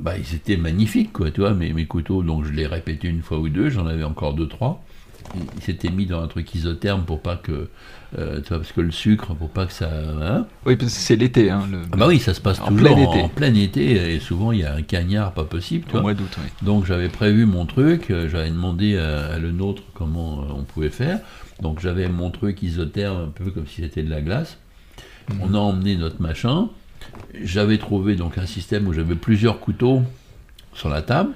bah, 0.00 0.14
ils 0.18 0.34
étaient 0.34 0.58
magnifiques, 0.58 1.12
quoi, 1.12 1.30
tu 1.30 1.40
vois, 1.40 1.54
mes, 1.54 1.72
mes 1.72 1.86
couteaux, 1.86 2.22
donc 2.22 2.44
je 2.44 2.52
les 2.52 2.66
répétais 2.66 3.08
une 3.08 3.22
fois 3.22 3.38
ou 3.38 3.48
deux, 3.48 3.70
j'en 3.70 3.86
avais 3.86 4.04
encore 4.04 4.34
deux, 4.34 4.46
trois. 4.48 4.84
Ils 5.56 5.62
s'étaient 5.62 5.90
mis 5.90 6.06
dans 6.06 6.22
un 6.22 6.26
truc 6.28 6.54
isotherme 6.54 7.02
pour 7.04 7.20
pas 7.20 7.36
que, 7.36 7.68
euh, 8.18 8.40
tu 8.40 8.48
vois, 8.48 8.58
parce 8.58 8.72
que 8.72 8.80
le 8.80 8.90
sucre, 8.90 9.34
pour 9.34 9.48
pas 9.50 9.66
que 9.66 9.72
ça... 9.72 9.88
hein. 9.90 10.46
Oui, 10.66 10.76
parce 10.76 10.92
que 10.92 10.98
c'est 11.00 11.16
l'été, 11.16 11.50
hein, 11.50 11.62
le, 11.70 11.78
Ah 11.92 11.96
bah 11.96 12.06
oui, 12.08 12.18
ça 12.18 12.34
se 12.34 12.40
passe 12.40 12.60
En 12.60 12.68
toujours 12.68 12.78
plein 12.88 12.92
en, 13.06 13.12
été. 13.12 13.22
en 13.22 13.28
plein 13.28 13.54
été, 13.54 14.14
et 14.14 14.20
souvent 14.20 14.52
il 14.52 14.60
y 14.60 14.64
a 14.64 14.74
un 14.74 14.82
cagnard 14.82 15.32
pas 15.32 15.44
possible, 15.44 15.84
tu 15.84 15.90
au 15.90 15.92
vois. 15.92 16.02
mois 16.02 16.14
d'août, 16.14 16.36
oui. 16.38 16.48
Donc 16.62 16.86
j'avais 16.86 17.08
prévu 17.08 17.46
mon 17.46 17.66
truc, 17.66 18.10
euh, 18.10 18.28
j'avais 18.28 18.50
demandé 18.50 18.96
à, 18.98 19.26
à 19.34 19.38
le 19.38 19.50
nôtre 19.52 19.82
comment 19.94 20.42
euh, 20.42 20.52
on 20.56 20.62
pouvait 20.64 20.90
faire. 20.90 21.20
Donc 21.60 21.80
j'avais 21.80 22.08
mon 22.08 22.30
truc 22.30 22.62
isotherme, 22.62 23.16
un 23.28 23.28
peu 23.28 23.50
comme 23.50 23.66
si 23.66 23.82
c'était 23.82 24.02
de 24.02 24.10
la 24.10 24.20
glace. 24.20 24.58
On 25.40 25.54
a 25.54 25.58
emmené 25.58 25.96
notre 25.96 26.20
machin. 26.20 26.68
J'avais 27.42 27.78
trouvé 27.78 28.16
donc 28.16 28.38
un 28.38 28.46
système 28.46 28.86
où 28.88 28.92
j'avais 28.92 29.14
plusieurs 29.14 29.60
couteaux 29.60 30.02
sur 30.74 30.88
la 30.88 31.02
table, 31.02 31.30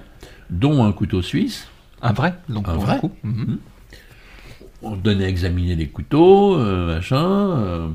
dont 0.51 0.85
un 0.85 0.93
couteau 0.93 1.23
suisse. 1.23 1.69
Un 2.03 2.13
vrai 2.13 2.35
donc, 2.49 2.69
Un 2.69 2.75
vrai. 2.75 3.01
Mhm. 3.23 3.59
On 4.87 4.97
donnait 4.97 5.25
à 5.25 5.29
examiner 5.29 5.75
les 5.77 5.89
couteaux, 5.89 6.57
euh, 6.59 6.95
machin. 6.97 7.25
euh. 7.59 7.89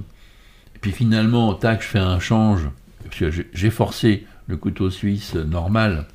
et 0.75 0.79
puis 0.79 0.91
finalement, 0.91 1.53
tac, 1.53 1.81
je 1.81 1.87
fais 1.87 1.99
un 1.99 2.19
change, 2.19 2.69
parce 3.03 3.17
que 3.17 3.31
j'ai- 3.53 3.69
forcé 3.69 4.25
le 4.47 4.57
couteau 4.57 4.89
suisse 4.89 5.35
normal 5.35 6.05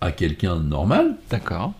à 0.00 0.12
quelqu'un 0.12 0.56
de 0.56 0.62
normal. 0.62 1.16
D'accord. 1.30 1.72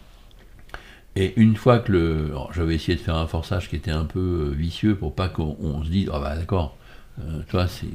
Et 1.16 1.32
une 1.36 1.54
fois 1.56 1.78
que 1.78 1.92
le. 1.92 2.32
J'avais 2.54 2.74
essayé 2.74 2.96
de 2.96 3.02
faire 3.02 3.16
un 3.16 3.26
forçage 3.26 3.68
qui 3.68 3.76
était 3.76 3.90
un 3.92 4.04
peu 4.04 4.48
euh, 4.50 4.54
vicieux 4.56 4.96
pour 4.96 5.14
pas 5.14 5.28
qu'on 5.28 5.56
on 5.60 5.84
se 5.84 5.88
dise, 5.90 6.10
ah 6.12 6.18
bah 6.18 6.36
d'accord, 6.36 6.76
euh, 7.20 7.40
toi, 7.48 7.68
c'est. 7.68 7.86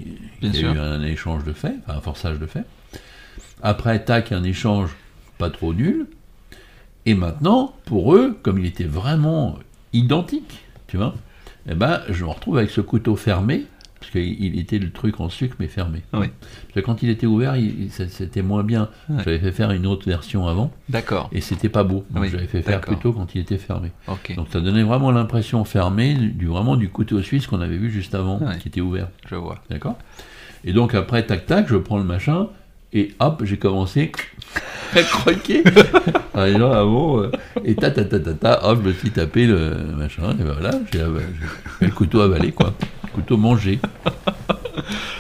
Il 0.42 0.48
y 0.48 0.50
a 0.50 0.54
sûr. 0.54 0.74
eu 0.74 0.78
un 0.80 1.02
échange 1.04 1.44
de 1.44 1.52
faits, 1.52 1.76
enfin 1.86 1.98
un 1.98 2.02
forçage 2.02 2.39
de 2.39 2.46
faits. 2.46 2.65
Après, 3.62 4.04
tac, 4.06 4.32
un 4.32 4.44
échange 4.44 4.92
pas 5.38 5.50
trop 5.50 5.74
nul. 5.74 6.08
Et 7.06 7.13
maintenant, 7.13 7.74
pour 7.86 8.13
eux, 8.15 8.38
comme 8.44 8.60
il 8.60 8.65
était 8.65 8.84
vraiment 8.86 9.58
identique, 9.93 10.63
tu 10.88 10.97
vois, 10.97 11.15
eh 11.69 11.75
ben, 11.75 12.02
je 12.10 12.23
me 12.23 12.30
retrouve 12.30 12.58
avec 12.58 12.69
ce 12.69 12.82
couteau 12.82 13.15
fermé, 13.15 13.65
parce 13.99 14.12
qu'il 14.12 14.43
il 14.43 14.58
était 14.60 14.80
le 14.80 14.91
truc 14.91 15.19
en 15.19 15.28
sucre 15.30 15.56
mais 15.60 15.67
fermé. 15.67 16.02
Oui. 16.13 16.28
Parce 16.39 16.73
que 16.75 16.80
quand 16.80 17.04
il 17.04 17.10
était 17.10 17.28
ouvert, 17.28 17.56
c'était 17.89 18.41
moins 18.41 18.63
bien. 18.63 18.89
J'avais 19.10 19.39
fait 19.39 19.52
faire 19.52 19.71
une 19.71 19.86
autre 19.86 20.06
version 20.08 20.47
avant, 20.47 20.71
D'accord. 20.88 21.30
et 21.34 21.41
c'était 21.41 21.69
pas 21.69 21.84
beau. 21.84 22.06
Donc 22.10 22.23
Oui, 22.23 22.30
j'avais 22.30 22.47
fait 22.47 22.62
faire 22.62 22.80
plutôt 22.82 23.12
quand 23.12 23.36
il 23.36 23.41
était 23.41 23.58
fermé. 23.58 23.91
Ok. 24.08 24.36
Donc 24.36 24.47
ça 24.52 24.62
donnait 24.62 24.84
vraiment 24.84 25.12
l'impression 25.12 25.63
fermée 25.65 26.13
du, 26.15 26.47
vraiment 26.47 26.78
du 26.78 26.89
couteau 26.89 27.21
suisse 27.21 27.45
qu'on 27.45 27.62
avait 27.62 27.78
vu 27.78 27.91
juste 27.91 28.15
avant, 28.15 28.39
qui 28.62 28.69
était 28.69 28.82
ouvert. 28.82 29.10
Je 29.28 29.36
vois. 29.36 29.60
D'accord? 29.69 29.97
Et 30.63 30.73
donc 30.73 30.93
après, 30.95 31.25
tac 31.25 31.45
tac, 31.45 31.67
je 31.67 31.75
prends 31.75 31.97
le 31.97 32.04
machin, 32.04 32.47
et 32.93 33.13
hop, 33.19 33.43
j'ai 33.45 33.58
commencé 33.58 34.12
à 34.95 35.02
croquer. 35.04 35.60
et 36.36 36.52
là, 36.58 36.71
ah 36.82 36.84
bon, 36.84 37.21
euh, 37.21 37.32
et 37.63 37.75
ta 37.75 37.91
ta 37.91 38.04
ta 38.06 38.19
ta 38.19 38.34
ta, 38.34 38.65
hop, 38.67 38.80
je 38.84 38.88
me 38.89 38.93
suis 38.93 39.12
tapé 39.12 39.45
le 39.47 39.75
machin, 39.97 40.32
et 40.39 40.43
ben 40.43 40.54
voilà, 40.54 40.71
j'ai 40.91 41.02
ava- 41.02 41.19
j'ai 41.80 41.86
le 41.88 41.91
couteau 41.93 42.21
avalé, 42.21 42.52
quoi. 42.52 42.73
Couteau 43.13 43.38
mangé. 43.38 43.80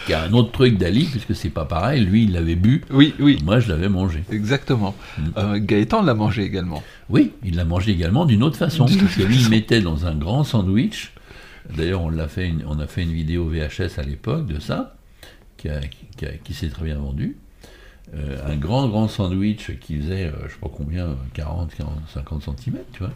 Il 0.07 0.11
y 0.11 0.13
a 0.15 0.23
un 0.23 0.33
autre 0.33 0.51
truc 0.51 0.77
d'Ali, 0.77 1.05
puisque 1.11 1.35
c'est 1.35 1.49
pas 1.51 1.65
pareil, 1.65 2.03
lui 2.03 2.23
il 2.23 2.33
l'avait 2.33 2.55
bu, 2.55 2.83
Oui, 2.89 3.13
oui. 3.19 3.37
moi 3.43 3.59
je 3.59 3.69
l'avais 3.69 3.89
mangé. 3.89 4.23
Exactement. 4.31 4.95
Mm. 5.17 5.21
Euh, 5.37 5.59
Gaëtan 5.59 6.01
l'a 6.01 6.15
mangé 6.15 6.43
également. 6.43 6.81
Oui, 7.09 7.33
il 7.43 7.55
l'a 7.55 7.65
mangé 7.65 7.91
également 7.91 8.25
d'une 8.25 8.41
autre 8.41 8.57
façon. 8.57 8.85
Parce 8.85 9.15
que 9.15 9.21
lui, 9.23 9.35
il 9.39 9.49
mettait 9.49 9.81
dans 9.81 10.07
un 10.07 10.15
grand 10.15 10.43
sandwich. 10.43 11.11
D'ailleurs, 11.75 12.01
on, 12.01 12.09
l'a 12.09 12.27
fait 12.27 12.47
une- 12.47 12.63
on 12.67 12.79
a 12.79 12.87
fait 12.87 13.03
une 13.03 13.11
vidéo 13.13 13.45
VHS 13.47 13.99
à 13.99 14.03
l'époque 14.03 14.47
de 14.47 14.59
ça, 14.59 14.95
qui, 15.57 15.67
s'est 16.53 16.69
très 16.69 16.85
bien 16.85 16.97
vendu. 16.97 17.35
Euh, 18.15 18.37
un 18.45 18.55
grand, 18.55 18.87
grand 18.87 19.07
sandwich 19.07 19.77
qui 19.79 19.97
faisait, 19.97 20.25
euh, 20.25 20.47
je 20.47 20.53
sais 20.53 20.59
pas 20.59 20.71
combien, 20.75 21.09
euh, 21.09 21.15
40, 21.33 21.75
40 21.75 21.93
50 22.13 22.43
cm, 22.43 22.77
tu 22.91 22.99
vois. 22.99 23.11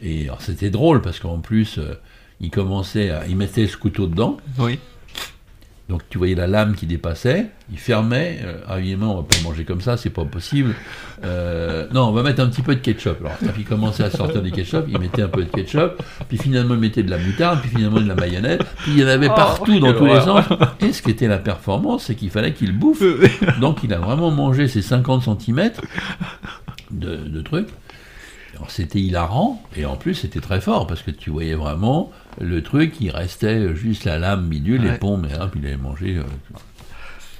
Et 0.00 0.24
alors, 0.24 0.40
c'était 0.40 0.70
drôle 0.70 1.02
parce 1.02 1.20
qu'en 1.20 1.38
plus, 1.40 1.78
euh, 1.78 1.94
il 2.40 2.50
commençait 2.50 3.10
à. 3.10 3.26
Il 3.26 3.36
mettait 3.36 3.66
ce 3.66 3.76
couteau 3.76 4.06
dedans. 4.06 4.38
Oui. 4.58 4.78
Donc 5.90 6.00
tu 6.08 6.16
voyais 6.16 6.34
la 6.34 6.46
lame 6.46 6.74
qui 6.74 6.86
dépassait, 6.86 7.50
il 7.70 7.78
fermait, 7.78 8.38
euh, 8.42 8.56
ah, 8.66 8.78
évidemment 8.78 9.12
on 9.12 9.16
va 9.16 9.22
pas 9.22 9.36
manger 9.46 9.64
comme 9.66 9.82
ça, 9.82 9.98
c'est 9.98 10.08
pas 10.08 10.24
possible. 10.24 10.74
Euh, 11.24 11.86
non, 11.92 12.04
on 12.04 12.12
va 12.12 12.22
mettre 12.22 12.40
un 12.40 12.48
petit 12.48 12.62
peu 12.62 12.74
de 12.74 12.80
ketchup. 12.80 13.18
Alors 13.20 13.36
puis 13.36 13.50
il 13.58 13.64
commençait 13.66 14.02
à 14.02 14.10
sortir 14.10 14.40
du 14.40 14.50
ketchup, 14.50 14.86
il 14.88 14.98
mettait 14.98 15.20
un 15.20 15.28
peu 15.28 15.44
de 15.44 15.50
ketchup, 15.50 16.02
puis 16.26 16.38
finalement 16.38 16.72
il 16.72 16.80
mettait 16.80 17.02
de 17.02 17.10
la 17.10 17.18
moutarde, 17.18 17.60
puis 17.60 17.68
finalement 17.68 18.00
de 18.00 18.08
la 18.08 18.14
mayonnaise, 18.14 18.60
puis 18.78 18.92
il 18.92 19.00
y 19.00 19.04
en 19.04 19.08
avait 19.08 19.28
Oh, 19.30 19.34
partout 19.34 19.78
dans 19.78 19.92
tous 19.92 20.06
les 20.06 20.20
sens. 20.22 20.46
Et 20.80 20.92
ce 20.94 21.02
qui 21.02 21.10
était 21.10 21.28
la 21.28 21.38
performance, 21.38 22.04
c'est 22.04 22.14
qu'il 22.14 22.30
fallait 22.30 22.54
qu'il 22.54 22.72
bouffe. 22.72 23.02
Donc 23.60 23.84
il 23.84 23.92
a 23.92 23.98
vraiment 23.98 24.30
mangé 24.30 24.68
ses 24.68 24.80
50 24.80 25.22
cm 25.38 25.70
de, 26.92 27.16
de 27.16 27.40
trucs. 27.42 27.68
Alors 28.56 28.70
c'était 28.70 29.00
hilarant, 29.00 29.62
et 29.76 29.84
en 29.84 29.96
plus 29.96 30.14
c'était 30.14 30.40
très 30.40 30.60
fort, 30.60 30.86
parce 30.86 31.02
que 31.02 31.10
tu 31.10 31.28
voyais 31.28 31.54
vraiment 31.54 32.10
le 32.40 32.62
truc, 32.62 33.00
il 33.00 33.10
restait 33.10 33.74
juste 33.74 34.04
la 34.04 34.18
lame 34.18 34.46
milieu, 34.46 34.76
les 34.76 34.92
pompes, 34.98 35.26
et 35.30 35.34
hop, 35.40 35.52
il 35.56 35.66
avait 35.66 35.76
mangé. 35.76 36.16
euh, 36.16 36.22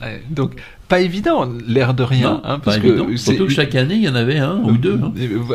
Ouais, 0.00 0.22
Donc, 0.28 0.56
pas 0.88 1.00
évident, 1.00 1.48
l'air 1.66 1.94
de 1.94 2.02
rien. 2.02 2.32
non, 2.34 2.40
hein, 2.44 2.58
parce 2.58 2.78
que 2.78 3.16
Surtout 3.16 3.46
que 3.46 3.52
chaque 3.52 3.74
année, 3.74 3.94
il 3.94 4.02
y 4.02 4.08
en 4.08 4.14
avait 4.16 4.38
un 4.38 4.56
ou 4.58 4.76
deux. 4.76 5.00
hein. 5.02 5.12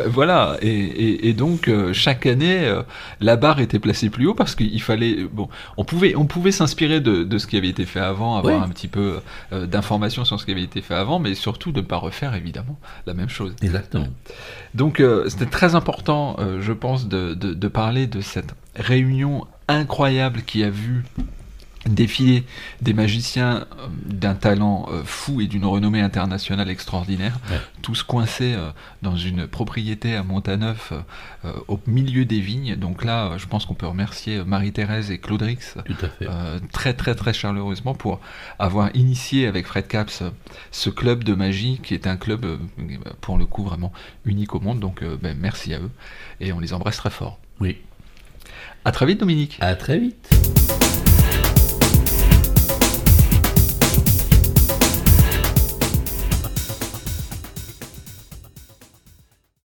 Voilà, 0.08 0.58
et, 0.62 0.67
et- 0.69 1.28
et 1.30 1.34
donc 1.34 1.67
euh, 1.67 1.91
chaque 1.93 2.25
année, 2.25 2.62
euh, 2.65 2.82
la 3.19 3.36
barre 3.36 3.60
était 3.60 3.80
placée 3.80 4.10
plus 4.10 4.28
haut 4.28 4.34
parce 4.34 4.56
qu'il 4.56 4.82
fallait. 4.82 5.25
Bon, 5.32 5.49
on 5.78 5.84
pouvait, 5.84 6.15
on 6.15 6.25
pouvait 6.25 6.52
s'inspirer 6.54 6.99
de, 7.02 7.23
de 7.23 7.38
ce 7.38 7.47
qui 7.47 7.58
avait 7.58 7.67
été 7.69 7.86
fait 7.86 7.99
avant, 7.99 8.38
avoir 8.38 8.63
un 8.63 8.69
petit 8.69 8.88
peu 8.88 9.19
euh, 9.54 9.65
d'informations 9.67 10.23
sur 10.25 10.39
ce 10.39 10.45
qui 10.45 10.52
avait 10.52 10.63
été 10.63 10.82
fait 10.82 10.95
avant, 10.95 11.19
mais 11.19 11.36
surtout 11.36 11.71
de 11.71 11.82
ne 11.82 11.86
pas 11.86 11.97
refaire 11.97 12.34
évidemment 12.34 12.80
la 13.06 13.13
même 13.13 13.30
chose. 13.30 13.56
Exactement. 13.62 14.08
Donc 14.73 14.99
euh, 14.99 15.25
c'était 15.28 15.45
très 15.47 15.75
important, 15.75 16.38
euh, 16.39 16.60
je 16.62 16.73
pense, 16.73 17.08
de, 17.08 17.34
de- 17.34 17.54
de 17.54 17.67
parler 17.67 18.08
de 18.08 18.21
cette 18.21 18.56
réunion 18.75 19.45
incroyable 19.67 20.41
qui 20.45 20.63
a 20.63 20.69
vu 20.69 21.04
défiler 21.93 22.43
des 22.82 22.93
magiciens 22.93 23.65
euh, 23.80 23.88
d'un 24.06 24.36
talent 24.36 24.88
euh, 24.91 25.04
fou 25.04 25.41
et 25.41 25.47
d'une 25.47 25.65
renommée 25.65 26.02
internationale 26.02 26.69
extraordinaire, 26.69 27.39
Ouais. 27.49 27.58
tous 27.82 28.04
coincés 28.04 28.54
euh, 28.56 28.69
dans 29.02 29.15
une 29.15 29.47
propriété 29.47 30.15
à 30.15 30.23
Montaneuf 30.23 30.93
au 31.67 31.80
milieu 31.88 32.25
des 32.25 32.39
vignes. 32.41 32.75
Donc 32.75 33.04
là, 33.04 33.38
je 33.38 33.45
pense 33.47 33.65
qu'on 33.65 33.73
peut 33.73 33.88
remercier 33.88 34.43
Marie-Thérèse 34.43 35.10
et 35.12 35.17
Claude 35.19 35.41
Rix 35.41 35.75
Tout 35.86 35.95
à 36.02 36.10
fait. 36.10 36.28
euh, 36.30 36.60
très 36.71 36.93
très 36.93 37.15
très 37.15 37.34
chaleureusement 37.34 37.93
pour 37.93 38.19
avoir 38.60 38.89
initié 38.95 39.47
avec 39.47 39.65
Fred 39.65 39.88
Caps 39.88 40.23
ce 40.71 40.89
club 40.89 41.23
de 41.23 41.34
magie 41.34 41.80
qui 41.84 41.93
est 41.93 42.08
un 42.08 42.17
club 42.17 42.45
pour 43.21 43.38
le 43.38 43.45
coup 43.45 43.63
vraiment 43.63 43.91
unique 44.25 44.54
au 44.56 44.60
monde. 44.60 44.80
Donc 44.80 45.04
ben, 45.21 45.36
merci 45.39 45.73
à 45.73 45.80
eux 45.80 45.91
et 46.41 46.52
on 46.54 46.60
les 46.60 46.73
embrasse 46.73 46.97
très 46.97 47.10
fort. 47.10 47.39
Oui. 47.60 47.78
À 48.86 48.91
très 48.91 49.06
vite 49.06 49.19
Dominique. 49.19 49.58
À 49.62 49.75
très 49.75 49.97
vite. 49.99 50.30